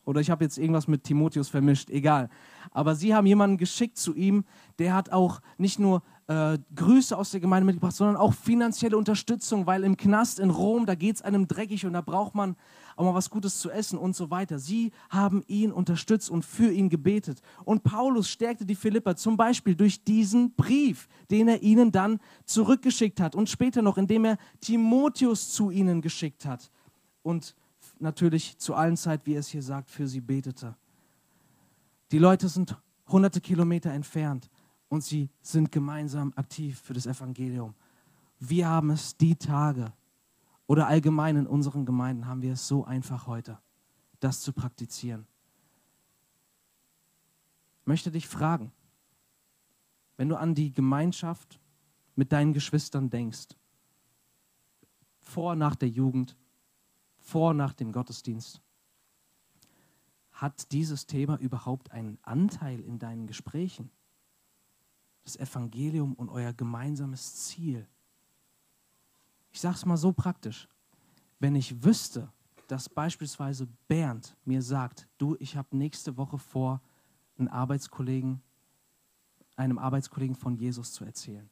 Oder 0.05 0.21
ich 0.21 0.31
habe 0.31 0.45
jetzt 0.45 0.59
irgendwas 0.59 0.89
mit 0.89 1.05
Timotheus 1.05 1.49
vermischt, 1.49 1.91
egal. 1.91 2.31
Aber 2.71 2.95
sie 2.95 3.15
haben 3.15 3.27
jemanden 3.27 3.59
geschickt 3.59 3.99
zu 3.99 4.15
ihm, 4.15 4.45
der 4.79 4.95
hat 4.95 5.13
auch 5.13 5.41
nicht 5.59 5.79
nur 5.79 6.03
äh, 6.27 6.59
Grüße 6.75 7.17
aus 7.17 7.33
der 7.33 7.41
Gemeinde 7.41 7.67
mitgebracht, 7.67 7.95
sondern 7.95 8.17
auch 8.17 8.33
finanzielle 8.33 8.97
Unterstützung, 8.97 9.67
weil 9.67 9.85
im 9.85 9.97
Knast 9.97 10.39
in 10.39 10.51
Rom, 10.51 10.87
da 10.87 10.95
geht 10.95 11.17
es 11.17 11.23
einem 11.23 11.49
dreckig 11.49 11.85
und 11.87 11.93
da 11.93 12.01
braucht 12.01 12.35
man 12.35 12.57
auch 12.97 13.05
mal 13.05 13.15
was 13.15 13.31
Gutes 13.31 13.61
zu 13.61 13.71
essen 13.71 13.99
und 13.99 14.17
so 14.17 14.31
weiter. 14.31 14.59
Sie 14.59 14.93
haben 15.11 15.43
ihn 15.49 15.71
unterstützt 15.71 16.31
und 16.31 16.45
für 16.45 16.73
ihn 16.73 16.89
gebetet. 16.89 17.41
Und 17.65 17.83
Paulus 17.83 18.29
stärkte 18.29 18.65
die 18.65 18.75
Philipper 18.75 19.17
zum 19.17 19.37
Beispiel 19.37 19.75
durch 19.75 20.05
diesen 20.05 20.55
Brief, 20.55 21.09
den 21.31 21.49
er 21.49 21.63
ihnen 21.63 21.93
dann 21.93 22.21
zurückgeschickt 22.47 23.21
hat 23.21 23.35
und 23.35 23.49
später 23.49 23.83
noch, 23.83 23.99
indem 23.99 24.25
er 24.25 24.39
Timotheus 24.61 25.53
zu 25.53 25.71
ihnen 25.71 26.01
geschickt 26.01 26.47
hat 26.47 26.71
und 27.23 27.55
natürlich 28.01 28.59
zu 28.59 28.75
allen 28.75 28.97
Zeit, 28.97 29.27
wie 29.27 29.35
es 29.35 29.49
hier 29.49 29.63
sagt, 29.63 29.91
für 29.91 30.07
sie 30.07 30.21
betete. 30.21 30.77
Die 32.13 32.19
Leute 32.19 32.49
sind 32.49 32.77
hunderte 33.09 33.41
Kilometer 33.41 33.91
entfernt 33.93 34.51
und 34.89 35.05
sie 35.05 35.31
sind 35.41 35.71
gemeinsam 35.71 36.33
aktiv 36.37 36.81
für 36.81 36.95
das 36.95 37.07
Evangelium. 37.07 37.75
Wir 38.39 38.69
haben 38.69 38.91
es 38.91 39.17
die 39.17 39.37
Tage 39.37 39.93
oder 40.67 40.87
allgemein 40.87 41.37
in 41.37 41.47
unseren 41.47 41.85
Gemeinden 41.85 42.27
haben 42.27 42.43
wir 42.43 42.53
es 42.53 42.67
so 42.67 42.85
einfach 42.85 43.27
heute, 43.27 43.59
das 44.21 44.41
zu 44.41 44.53
praktizieren. 44.53 45.27
Ich 47.81 47.87
möchte 47.87 48.11
dich 48.11 48.29
fragen, 48.29 48.73
wenn 50.17 50.29
du 50.29 50.37
an 50.37 50.55
die 50.55 50.73
Gemeinschaft 50.73 51.61
mit 52.15 52.33
deinen 52.33 52.53
Geschwistern 52.53 53.11
denkst, 53.11 53.49
vor, 55.23 55.55
nach 55.55 55.77
der 55.77 55.89
Jugend, 55.89 56.37
vor, 57.31 57.55
nach 57.55 57.73
dem 57.73 57.93
Gottesdienst, 57.93 58.61
hat 60.33 60.73
dieses 60.73 61.07
Thema 61.07 61.39
überhaupt 61.39 61.93
einen 61.93 62.19
Anteil 62.23 62.81
in 62.81 62.99
deinen 62.99 63.27
Gesprächen? 63.27 63.91
das 65.25 65.37
Evangelium 65.37 66.15
und 66.15 66.29
euer 66.29 66.53
gemeinsames 66.53 67.35
Ziel. 67.47 67.87
Ich 69.53 69.61
sage 69.61 69.77
es 69.77 69.87
mal 69.87 69.97
so 69.97 70.13
praktisch. 70.13 70.69
Wenn 71.39 71.55
ich 71.55 71.85
wüsste, 71.85 72.33
dass 72.69 72.89
beispielsweise 72.89 73.67
Bernd 73.89 74.37
mir 74.45 74.63
sagt, 74.63 75.09
du, 75.19 75.37
ich 75.41 75.57
habe 75.57 75.77
nächste 75.77 76.17
Woche 76.17 76.39
vor, 76.39 76.81
einen 77.39 77.49
Arbeitskollegen, 77.49 78.43
einem 79.57 79.79
Arbeitskollegen 79.79 80.37
von 80.37 80.55
Jesus 80.55 80.93
zu 80.93 81.05
erzählen. 81.05 81.49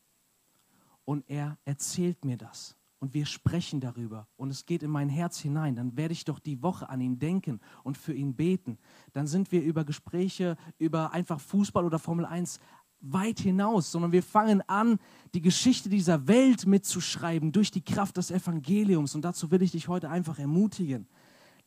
Und 1.04 1.28
er 1.28 1.58
erzählt 1.64 2.24
mir 2.24 2.36
das 2.36 2.76
und 3.00 3.14
wir 3.14 3.26
sprechen 3.26 3.80
darüber 3.80 4.26
und 4.36 4.50
es 4.50 4.66
geht 4.66 4.82
in 4.82 4.90
mein 4.90 5.08
Herz 5.08 5.38
hinein, 5.38 5.76
dann 5.76 5.96
werde 5.96 6.12
ich 6.12 6.24
doch 6.24 6.38
die 6.38 6.62
Woche 6.62 6.88
an 6.88 7.00
ihn 7.00 7.18
denken 7.18 7.60
und 7.84 7.96
für 7.96 8.12
ihn 8.12 8.34
beten. 8.34 8.78
Dann 9.12 9.26
sind 9.26 9.52
wir 9.52 9.62
über 9.62 9.84
Gespräche, 9.84 10.56
über 10.78 11.12
einfach 11.12 11.40
Fußball 11.40 11.84
oder 11.84 11.98
Formel 11.98 12.26
1 12.26 12.60
weit 13.00 13.38
hinaus, 13.38 13.92
sondern 13.92 14.10
wir 14.10 14.24
fangen 14.24 14.60
an, 14.68 14.98
die 15.32 15.40
Geschichte 15.40 15.88
dieser 15.88 16.26
Welt 16.26 16.66
mitzuschreiben 16.66 17.52
durch 17.52 17.70
die 17.70 17.84
Kraft 17.84 18.16
des 18.16 18.32
Evangeliums. 18.32 19.14
Und 19.14 19.22
dazu 19.22 19.50
will 19.52 19.62
ich 19.62 19.70
dich 19.70 19.86
heute 19.86 20.10
einfach 20.10 20.38
ermutigen. 20.38 21.06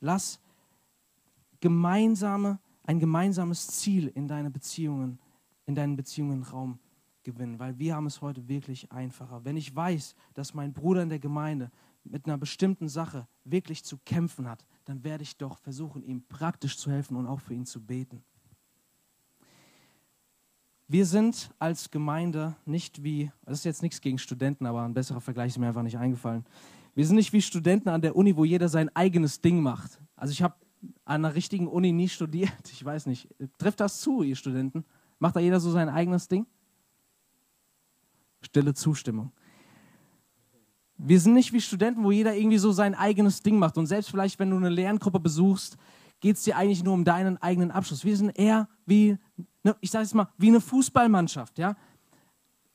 Lass 0.02 0.41
gemeinsame, 1.62 2.60
ein 2.84 3.00
gemeinsames 3.00 3.67
Ziel 3.67 4.08
in 4.08 4.28
deine 4.28 4.52
Beziehungen, 4.52 5.20
in 5.65 5.76
deinen 5.76 5.96
Beziehungen 5.96 6.44
Raum 6.44 6.80
gewinnen, 7.24 7.60
weil 7.60 7.78
wir 7.80 7.96
haben 7.96 8.06
es 8.06 8.22
heute 8.22 8.48
wirklich 8.48 8.92
einfacher. 8.92 9.44
Wenn 9.44 9.58
ich 9.58 9.76
weiß, 9.76 10.16
dass 10.34 10.54
mein 10.54 10.74
Bruder 10.74 11.04
in 11.04 11.10
der 11.10 11.20
Gemeinde 11.20 11.72
mit 12.04 12.26
einer 12.26 12.38
bestimmten 12.38 12.88
Sache 12.88 13.28
wirklich 13.44 13.84
zu 13.84 13.98
kämpfen 14.06 14.50
hat, 14.50 14.66
dann 14.86 15.04
werde 15.04 15.24
ich 15.24 15.38
doch 15.38 15.58
versuchen, 15.58 16.04
ihm 16.04 16.24
praktisch 16.28 16.78
zu 16.78 16.92
helfen 16.92 17.16
und 17.16 17.28
auch 17.28 17.40
für 17.40 17.54
ihn 17.54 17.66
zu 17.66 17.82
beten. 17.82 18.24
Wir 20.88 21.06
sind 21.06 21.52
als 21.58 21.90
Gemeinde 21.90 22.56
nicht 22.66 23.04
wie, 23.04 23.32
das 23.46 23.60
ist 23.60 23.64
jetzt 23.64 23.82
nichts 23.82 24.02
gegen 24.02 24.18
Studenten, 24.18 24.66
aber 24.66 24.84
ein 24.84 24.94
besserer 24.94 25.22
Vergleich 25.22 25.52
ist 25.52 25.58
mir 25.58 25.68
einfach 25.68 25.84
nicht 25.84 25.98
eingefallen. 25.98 26.46
Wir 26.96 27.06
sind 27.06 27.16
nicht 27.16 27.32
wie 27.32 27.42
Studenten 27.42 27.88
an 27.88 28.02
der 28.02 28.16
Uni, 28.18 28.36
wo 28.36 28.44
jeder 28.44 28.68
sein 28.68 28.94
eigenes 28.94 29.40
Ding 29.40 29.62
macht. 29.62 30.02
Also 30.18 30.34
ich 30.34 30.42
habe 30.42 30.56
an 31.06 31.24
einer 31.24 31.36
richtigen 31.36 31.68
Uni 31.68 31.94
nie 31.94 32.10
studiert. 32.10 32.52
Ich 32.72 32.84
weiß 32.84 33.06
nicht. 33.06 33.30
Trifft 33.58 33.80
das 33.80 34.02
zu, 34.02 34.24
ihr 34.24 34.36
Studenten? 34.36 34.84
Macht 35.20 35.36
da 35.36 35.40
jeder 35.40 35.60
so 35.60 35.72
sein 35.72 35.88
eigenes 35.88 36.28
Ding? 36.28 36.46
Stille 38.41 38.73
Zustimmung. 38.73 39.32
Wir 40.97 41.19
sind 41.19 41.34
nicht 41.34 41.51
wie 41.54 41.62
Studenten, 41.62 42.04
wo 42.04 42.12
jeder 42.12 42.36
irgendwie 42.36 42.58
so 42.60 42.71
sein 42.71 42.93
eigenes 42.93 43.41
Ding 43.41 43.58
macht. 43.58 43.77
Und 43.77 43.88
selbst 43.88 44.12
vielleicht, 44.12 44.38
wenn 44.39 44.51
du 44.51 44.58
eine 44.58 44.69
Lerngruppe 44.69 45.19
besuchst, 45.19 45.77
geht 46.19 46.36
es 46.36 46.43
dir 46.43 46.56
eigentlich 46.56 46.84
nur 46.84 46.93
um 46.93 47.04
deinen 47.04 47.41
eigenen 47.41 47.71
Abschluss. 47.71 48.06
Wir 48.06 48.15
sind 48.15 48.38
eher 48.38 48.67
wie, 48.86 49.17
ne, 49.63 49.75
ich 49.82 49.89
sage 49.89 50.06
es 50.06 50.13
mal, 50.13 50.27
wie 50.38 50.49
eine 50.49 50.62
Fußballmannschaft. 50.62 51.58
Ja? 51.58 51.75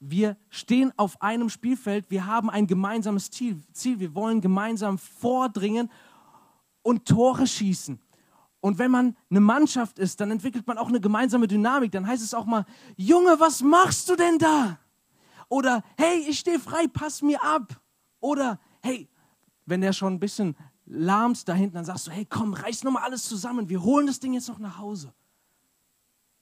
Wir 0.00 0.36
stehen 0.50 0.92
auf 0.96 1.22
einem 1.22 1.48
Spielfeld, 1.48 2.10
wir 2.10 2.26
haben 2.26 2.50
ein 2.50 2.66
gemeinsames 2.66 3.30
Ziel. 3.30 3.62
Wir 3.74 4.14
wollen 4.14 4.40
gemeinsam 4.40 4.98
vordringen 4.98 5.88
und 6.82 7.06
Tore 7.06 7.46
schießen. 7.46 8.00
Und 8.60 8.78
wenn 8.78 8.90
man 8.90 9.16
eine 9.30 9.40
Mannschaft 9.40 10.00
ist, 10.00 10.20
dann 10.20 10.32
entwickelt 10.32 10.66
man 10.66 10.78
auch 10.78 10.88
eine 10.88 11.00
gemeinsame 11.00 11.46
Dynamik. 11.46 11.92
Dann 11.92 12.06
heißt 12.06 12.24
es 12.24 12.34
auch 12.34 12.46
mal, 12.46 12.66
Junge, 12.96 13.38
was 13.38 13.62
machst 13.62 14.08
du 14.08 14.16
denn 14.16 14.38
da? 14.38 14.78
Oder, 15.48 15.82
hey, 15.96 16.24
ich 16.28 16.38
stehe 16.38 16.58
frei, 16.58 16.86
pass 16.88 17.22
mir 17.22 17.42
ab. 17.42 17.80
Oder, 18.20 18.58
hey, 18.82 19.08
wenn 19.64 19.80
der 19.80 19.92
schon 19.92 20.14
ein 20.14 20.20
bisschen 20.20 20.56
lahmst 20.86 21.48
da 21.48 21.54
hinten, 21.54 21.76
dann 21.76 21.84
sagst 21.84 22.06
du, 22.06 22.10
hey, 22.10 22.24
komm, 22.24 22.54
reiß 22.54 22.84
nochmal 22.84 23.02
alles 23.02 23.24
zusammen, 23.24 23.68
wir 23.68 23.82
holen 23.82 24.06
das 24.06 24.20
Ding 24.20 24.32
jetzt 24.32 24.48
noch 24.48 24.58
nach 24.58 24.78
Hause. 24.78 25.12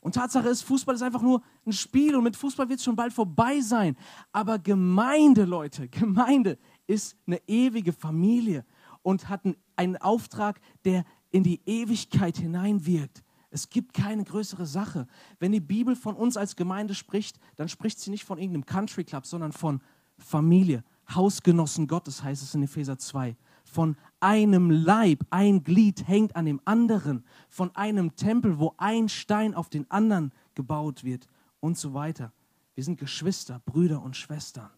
Und 0.00 0.16
Tatsache 0.16 0.48
ist, 0.48 0.62
Fußball 0.62 0.94
ist 0.94 1.02
einfach 1.02 1.22
nur 1.22 1.42
ein 1.64 1.72
Spiel 1.72 2.14
und 2.14 2.24
mit 2.24 2.36
Fußball 2.36 2.68
wird 2.68 2.78
es 2.78 2.84
schon 2.84 2.94
bald 2.94 3.14
vorbei 3.14 3.60
sein. 3.60 3.96
Aber 4.32 4.58
Gemeinde, 4.58 5.44
Leute, 5.44 5.88
Gemeinde 5.90 6.58
ist 6.86 7.16
eine 7.26 7.40
ewige 7.46 7.94
Familie 7.94 8.66
und 9.00 9.30
hat 9.30 9.40
einen 9.76 9.96
Auftrag, 9.96 10.60
der 10.84 11.04
in 11.30 11.42
die 11.42 11.62
Ewigkeit 11.64 12.36
hineinwirkt. 12.36 13.24
Es 13.54 13.70
gibt 13.70 13.94
keine 13.94 14.24
größere 14.24 14.66
Sache. 14.66 15.06
Wenn 15.38 15.52
die 15.52 15.60
Bibel 15.60 15.94
von 15.94 16.16
uns 16.16 16.36
als 16.36 16.56
Gemeinde 16.56 16.94
spricht, 16.94 17.38
dann 17.54 17.68
spricht 17.68 18.00
sie 18.00 18.10
nicht 18.10 18.24
von 18.24 18.38
irgendeinem 18.38 18.66
Country 18.66 19.04
Club, 19.04 19.26
sondern 19.26 19.52
von 19.52 19.80
Familie, 20.18 20.82
Hausgenossen 21.14 21.86
Gottes, 21.86 22.24
heißt 22.24 22.42
es 22.42 22.54
in 22.54 22.64
Epheser 22.64 22.98
2 22.98 23.36
von 23.74 23.96
einem 24.20 24.70
Leib, 24.70 25.24
ein 25.30 25.64
Glied 25.64 26.06
hängt 26.06 26.36
an 26.36 26.46
dem 26.46 26.60
anderen, 26.64 27.24
von 27.48 27.74
einem 27.74 28.14
Tempel, 28.14 28.58
wo 28.58 28.74
ein 28.76 29.08
Stein 29.08 29.54
auf 29.54 29.68
den 29.68 29.90
anderen 29.90 30.32
gebaut 30.54 31.02
wird 31.02 31.26
und 31.60 31.76
so 31.76 31.92
weiter. 31.94 32.32
Wir 32.74 32.84
sind 32.84 32.98
Geschwister, 33.00 33.60
Brüder 33.64 34.00
und 34.02 34.16
Schwestern. 34.16 34.70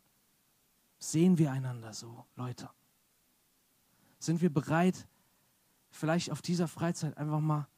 Sehen 0.98 1.36
wir 1.36 1.52
einander 1.52 1.92
so, 1.92 2.24
Leute? 2.36 2.70
Sind 4.18 4.40
wir 4.40 4.52
bereit, 4.52 5.06
vielleicht 5.90 6.30
auf 6.30 6.40
dieser 6.40 6.68
Freizeit 6.68 7.18
einfach 7.18 7.40
mal 7.40 7.68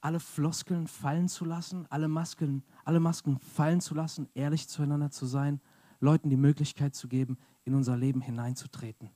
alle 0.00 0.20
Floskeln 0.20 0.86
fallen 0.86 1.28
zu 1.28 1.44
lassen, 1.44 1.86
alle 1.90 2.08
Masken, 2.08 2.62
alle 2.84 3.00
Masken 3.00 3.38
fallen 3.38 3.80
zu 3.80 3.94
lassen, 3.94 4.28
ehrlich 4.34 4.68
zueinander 4.68 5.10
zu 5.10 5.26
sein, 5.26 5.60
Leuten 6.00 6.30
die 6.30 6.36
Möglichkeit 6.36 6.94
zu 6.94 7.08
geben, 7.08 7.38
in 7.64 7.74
unser 7.74 7.96
Leben 7.96 8.20
hineinzutreten? 8.20 9.10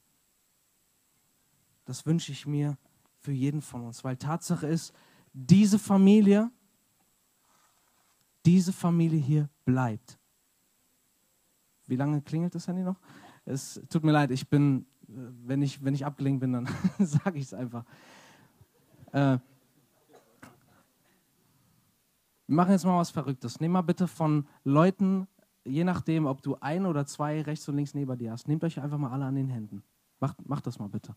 Das 1.84 2.06
wünsche 2.06 2.32
ich 2.32 2.46
mir 2.46 2.76
für 3.20 3.32
jeden 3.32 3.62
von 3.62 3.82
uns, 3.82 4.02
weil 4.02 4.16
Tatsache 4.16 4.66
ist, 4.66 4.92
diese 5.32 5.78
Familie, 5.78 6.50
diese 8.44 8.72
Familie 8.72 9.20
hier 9.20 9.48
bleibt. 9.64 10.18
Wie 11.86 11.96
lange 11.96 12.20
klingelt 12.22 12.54
das 12.54 12.68
Handy 12.68 12.82
noch? 12.82 12.98
Es 13.44 13.80
tut 13.88 14.04
mir 14.04 14.12
leid, 14.12 14.30
ich 14.30 14.48
bin, 14.48 14.86
wenn 15.06 15.62
ich, 15.62 15.82
wenn 15.82 15.94
ich 15.94 16.04
abgelenkt 16.04 16.40
bin, 16.40 16.52
dann 16.52 16.68
sage 16.98 17.38
ich 17.38 17.44
es 17.44 17.54
einfach. 17.54 17.84
Äh, 19.12 19.38
wir 22.52 22.56
machen 22.56 22.72
jetzt 22.72 22.84
mal 22.84 22.98
was 22.98 23.10
Verrücktes. 23.10 23.60
Nimm 23.60 23.72
mal 23.72 23.80
bitte 23.80 24.06
von 24.06 24.46
Leuten, 24.62 25.26
je 25.64 25.84
nachdem, 25.84 26.26
ob 26.26 26.42
du 26.42 26.58
ein 26.60 26.84
oder 26.84 27.06
zwei 27.06 27.40
rechts 27.40 27.66
und 27.66 27.76
links 27.76 27.94
neben 27.94 28.18
dir 28.18 28.30
hast, 28.30 28.46
nehmt 28.46 28.62
euch 28.62 28.78
einfach 28.78 28.98
mal 28.98 29.10
alle 29.10 29.24
an 29.24 29.36
den 29.36 29.48
Händen. 29.48 29.82
Macht, 30.20 30.46
macht 30.46 30.66
das 30.66 30.78
mal 30.78 30.90
bitte. 30.90 31.16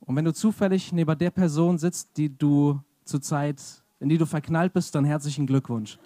Und 0.00 0.16
wenn 0.16 0.24
du 0.24 0.34
zufällig 0.34 0.92
neben 0.92 1.16
der 1.16 1.30
Person 1.30 1.78
sitzt, 1.78 2.16
die 2.16 2.36
du 2.36 2.80
zurzeit, 3.04 3.62
in 4.00 4.08
die 4.08 4.18
du 4.18 4.26
verknallt 4.26 4.72
bist, 4.72 4.92
dann 4.96 5.04
herzlichen 5.04 5.46
Glückwunsch. 5.46 6.00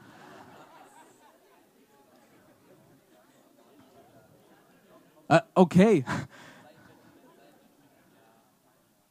Äh, 5.28 5.40
okay. 5.54 6.04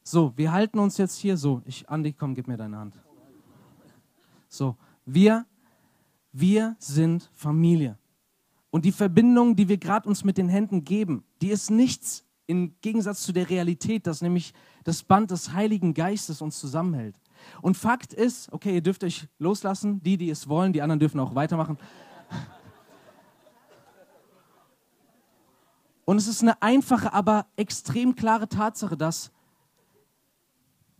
So, 0.04 0.32
wir 0.36 0.52
halten 0.52 0.78
uns 0.78 0.96
jetzt 0.96 1.18
hier 1.18 1.36
so. 1.36 1.60
Ich, 1.64 1.88
Andi, 1.88 2.12
komm, 2.12 2.36
gib 2.36 2.46
mir 2.46 2.56
deine 2.56 2.76
Hand. 2.76 3.03
So, 4.54 4.76
wir, 5.04 5.46
wir 6.30 6.76
sind 6.78 7.28
Familie. 7.34 7.98
Und 8.70 8.84
die 8.84 8.92
Verbindung, 8.92 9.56
die 9.56 9.68
wir 9.68 9.78
gerade 9.78 10.08
uns 10.08 10.22
mit 10.22 10.38
den 10.38 10.48
Händen 10.48 10.84
geben, 10.84 11.24
die 11.42 11.48
ist 11.48 11.70
nichts 11.70 12.24
im 12.46 12.76
Gegensatz 12.80 13.22
zu 13.22 13.32
der 13.32 13.50
Realität, 13.50 14.06
dass 14.06 14.22
nämlich 14.22 14.54
das 14.84 15.02
Band 15.02 15.32
des 15.32 15.54
Heiligen 15.54 15.92
Geistes 15.92 16.40
uns 16.40 16.60
zusammenhält. 16.60 17.16
Und 17.62 17.76
Fakt 17.76 18.12
ist, 18.12 18.52
okay, 18.52 18.76
ihr 18.76 18.80
dürft 18.80 19.02
euch 19.02 19.26
loslassen, 19.40 20.00
die, 20.04 20.16
die 20.16 20.30
es 20.30 20.48
wollen, 20.48 20.72
die 20.72 20.82
anderen 20.82 21.00
dürfen 21.00 21.18
auch 21.18 21.34
weitermachen. 21.34 21.76
Und 26.04 26.18
es 26.18 26.28
ist 26.28 26.42
eine 26.42 26.62
einfache, 26.62 27.12
aber 27.12 27.46
extrem 27.56 28.14
klare 28.14 28.48
Tatsache, 28.48 28.96
dass 28.96 29.32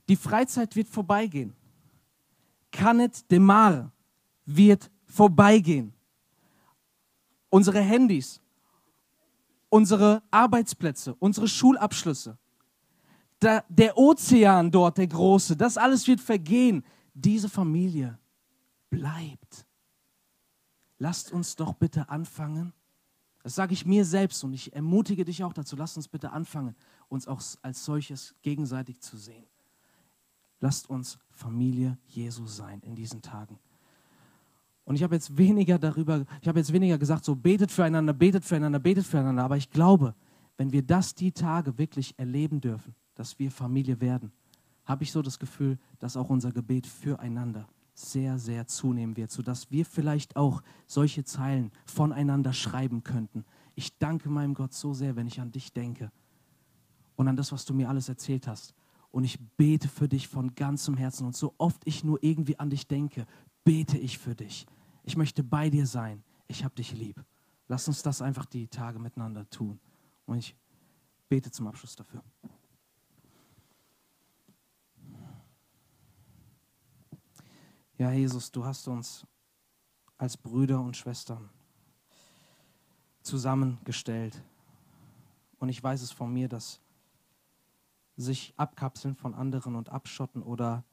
die 0.09 0.17
Freizeit 0.17 0.75
wird 0.75 0.89
vorbeigehen. 0.89 1.55
Canet 2.75 3.31
de 3.31 3.39
Mar 3.39 3.93
wird 4.45 4.91
vorbeigehen. 5.07 5.95
Unsere 7.49 7.81
Handys, 7.81 8.41
unsere 9.69 10.23
Arbeitsplätze, 10.31 11.15
unsere 11.21 11.47
Schulabschlüsse, 11.47 12.37
der, 13.41 13.65
der 13.69 13.97
Ozean 13.97 14.71
dort, 14.71 14.99
der 14.99 15.07
große, 15.07 15.57
das 15.57 15.77
alles 15.77 16.07
wird 16.09 16.21
vergehen. 16.21 16.85
Diese 17.15 17.49
Familie 17.49 18.19
bleibt. 18.91 19.67
Lasst 20.99 21.31
uns 21.31 21.55
doch 21.55 21.75
bitte 21.75 22.09
anfangen. 22.09 22.73
Das 23.45 23.55
sage 23.55 23.73
ich 23.73 23.87
mir 23.87 24.05
selbst 24.05 24.43
und 24.43 24.53
ich 24.53 24.73
ermutige 24.73 25.25
dich 25.25 25.45
auch 25.45 25.53
dazu. 25.53 25.77
Lasst 25.77 25.97
uns 25.97 26.09
bitte 26.09 26.33
anfangen, 26.33 26.75
uns 27.09 27.29
auch 27.29 27.41
als 27.63 27.85
solches 27.85 28.35
gegenseitig 28.43 29.01
zu 29.01 29.17
sehen. 29.17 29.47
Lasst 30.65 30.89
uns 30.89 31.19
Familie 31.31 31.99
Jesu 32.07 32.47
sein 32.47 32.81
in 32.81 32.95
diesen 32.95 33.21
Tagen. 33.21 33.59
Und 34.87 34.95
ich 34.95 35.03
habe 35.03 35.15
jetzt 35.15 35.37
weniger 35.37 35.79
darüber, 35.79 36.25
ich 36.41 36.49
habe 36.49 36.59
jetzt 36.59 36.73
weniger 36.73 36.97
gesagt, 36.97 37.27
so 37.27 37.37
betet 37.37 37.71
füreinander, 37.71 38.15
betet 38.15 38.47
füreinander, 38.47 38.79
betet 38.79 39.05
füreinander. 39.05 39.45
Aber 39.45 39.59
ich 39.59 39.69
glaube, 39.69 40.15
wenn 40.57 40.73
wir 40.73 40.81
das 40.81 41.15
die 41.15 41.33
Tage 41.33 41.77
wirklich 41.77 42.19
erleben 42.19 42.63
dürfen, 42.63 42.95
dass 43.15 43.39
wir 43.39 43.51
Familie 43.51 44.01
werden, 44.01 44.33
habe 44.87 45.05
ich 45.05 45.13
so 45.13 45.21
das 45.21 45.39
Gefühl, 45.39 45.79
dass 45.99 46.17
auch 46.17 46.31
unser 46.31 46.51
Gebet 46.51 46.87
füreinander 46.87 47.69
sehr, 47.93 48.39
sehr 48.39 48.67
zunehmen 48.67 49.19
wird, 49.19 49.33
sodass 49.33 49.71
wir 49.71 49.85
vielleicht 49.85 50.35
auch 50.35 50.63
solche 50.87 51.25
Zeilen 51.25 51.73
voneinander 51.85 52.55
schreiben 52.55 53.05
könnten. 53.05 53.45
Ich 53.75 53.99
danke 53.99 54.31
meinem 54.31 54.55
Gott 54.55 54.73
so 54.73 54.95
sehr, 54.95 55.15
wenn 55.15 55.27
ich 55.27 55.43
an 55.43 55.53
dich 55.53 55.75
denke 55.75 56.11
und 57.17 57.29
an 57.29 57.37
das, 57.37 57.53
was 57.53 57.67
du 57.67 57.75
mir 57.75 57.91
alles 57.91 58.09
erzählt 58.09 58.47
hast. 58.47 58.75
Und 59.15 59.23
ich 59.23 59.39
bete 59.57 59.87
für 59.87 60.09
dich 60.09 60.27
von 60.27 60.57
ganzem 60.57 60.97
Herzen. 60.97 61.25
Und 61.25 61.37
so 61.37 61.55
oft 61.57 61.81
ich 61.85 62.03
nur 62.03 62.21
irgendwie 62.25 62.59
an 62.59 62.69
dich 62.69 62.89
denke, 62.89 63.27
bete 63.63 63.97
ich 63.97 64.19
für 64.19 64.35
dich. 64.35 64.67
Ich 65.05 65.17
möchte 65.17 65.45
bei 65.45 65.71
dir 65.71 65.87
sein. 65.87 66.25
Ich 66.49 66.65
habe 66.65 66.75
dich 66.75 66.93
lieb. 66.95 67.25
Lass 67.69 67.87
uns 67.87 68.03
das 68.03 68.21
einfach 68.21 68.45
die 68.45 68.67
Tage 68.67 68.99
miteinander 68.99 69.49
tun. 69.51 69.79
Und 70.27 70.39
ich 70.39 70.57
bete 71.29 71.53
zum 71.53 71.69
Abschluss 71.69 71.95
dafür. 71.95 72.25
Ja, 77.97 78.11
Jesus, 78.11 78.51
du 78.51 78.65
hast 78.65 78.89
uns 78.89 79.25
als 80.19 80.37
Brüder 80.37 80.81
und 80.81 80.97
Schwestern 80.97 81.49
zusammengestellt. 83.23 84.43
Und 85.61 85.69
ich 85.69 85.81
weiß 85.81 86.03
es 86.03 86.11
von 86.11 86.33
mir, 86.33 86.49
dass 86.49 86.81
sich 88.17 88.55
abkapseln 88.57 89.15
von 89.15 89.35
anderen 89.35 89.75
und 89.75 89.89
abschotten 89.89 90.43
oder 90.43 90.85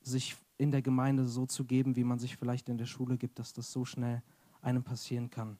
sich 0.00 0.36
in 0.58 0.70
der 0.70 0.82
Gemeinde 0.82 1.26
so 1.26 1.46
zu 1.46 1.64
geben, 1.64 1.96
wie 1.96 2.04
man 2.04 2.18
sich 2.18 2.36
vielleicht 2.36 2.68
in 2.68 2.78
der 2.78 2.86
Schule 2.86 3.16
gibt, 3.16 3.38
dass 3.38 3.52
das 3.52 3.70
so 3.70 3.84
schnell 3.84 4.22
einem 4.62 4.82
passieren 4.82 5.30
kann. 5.30 5.58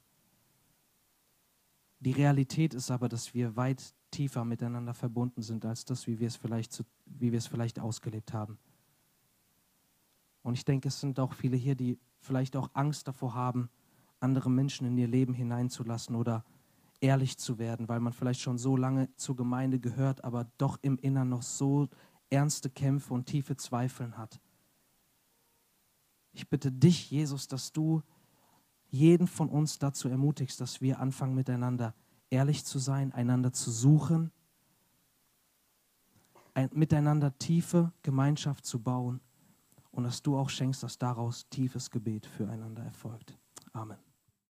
Die 2.01 2.13
Realität 2.13 2.75
ist 2.75 2.91
aber, 2.91 3.09
dass 3.09 3.35
wir 3.35 3.57
weit 3.57 3.95
tiefer 4.11 4.45
miteinander 4.45 4.95
verbunden 4.95 5.43
sind, 5.43 5.65
als 5.65 5.85
das, 5.85 6.07
wie 6.07 6.19
wir 6.19 6.29
es 6.29 6.37
vielleicht, 6.37 6.85
wie 7.07 7.33
wir 7.33 7.39
es 7.39 7.47
vielleicht 7.47 7.81
ausgelebt 7.81 8.33
haben. 8.33 8.59
Und 10.43 10.55
ich 10.55 10.65
denke, 10.65 10.89
es 10.89 11.01
sind 11.01 11.19
auch 11.19 11.33
viele 11.33 11.57
hier, 11.57 11.75
die 11.75 11.99
vielleicht 12.21 12.57
auch 12.57 12.71
Angst 12.75 13.09
davor 13.09 13.35
haben, 13.35 13.69
andere 14.21 14.51
Menschen 14.51 14.87
in 14.87 14.97
ihr 14.97 15.09
Leben 15.09 15.35
hineinzulassen 15.35 16.15
oder 16.15 16.45
ehrlich 17.01 17.39
zu 17.39 17.59
werden, 17.59 17.89
weil 17.89 18.01
man 18.01 18.13
vielleicht 18.13 18.41
schon 18.41 18.59
so 18.59 18.77
lange 18.77 19.15
zur 19.17 19.37
Gemeinde 19.37 19.79
gehört, 19.79 20.25
aber 20.25 20.47
doch 20.59 20.79
im 20.83 20.99
Innern 20.99 21.29
noch 21.29 21.43
so 21.43 21.89
ernste 22.31 22.71
Kämpfe 22.71 23.15
und 23.15 23.27
tiefe 23.27 23.57
Zweifeln 23.57 24.17
hat. 24.17 24.41
Ich 26.33 26.49
bitte 26.49 26.71
dich, 26.71 27.11
Jesus, 27.11 27.49
dass 27.49 27.73
du 27.73 28.03
jeden 28.89 29.27
von 29.27 29.49
uns 29.49 29.79
dazu 29.79 30.09
ermutigst, 30.09 30.61
dass 30.61 30.81
wir 30.81 31.01
anfangen 31.01 31.35
miteinander 31.35 31.95
ehrlich 32.31 32.65
zu 32.65 32.79
sein, 32.79 33.13
einander 33.13 33.53
zu 33.53 33.71
suchen, 33.71 34.31
ein, 36.55 36.71
miteinander 36.73 37.37
tiefe 37.39 37.93
Gemeinschaft 38.03 38.65
zu 38.65 38.81
bauen 38.81 39.21
und 39.91 40.05
dass 40.05 40.23
du 40.23 40.37
auch 40.37 40.51
schenkst, 40.51 40.83
dass 40.83 40.99
daraus 40.99 41.49
tiefes 41.49 41.91
Gebet 41.91 42.27
füreinander 42.27 42.83
erfolgt. 42.83 43.39
Amen. 43.73 44.06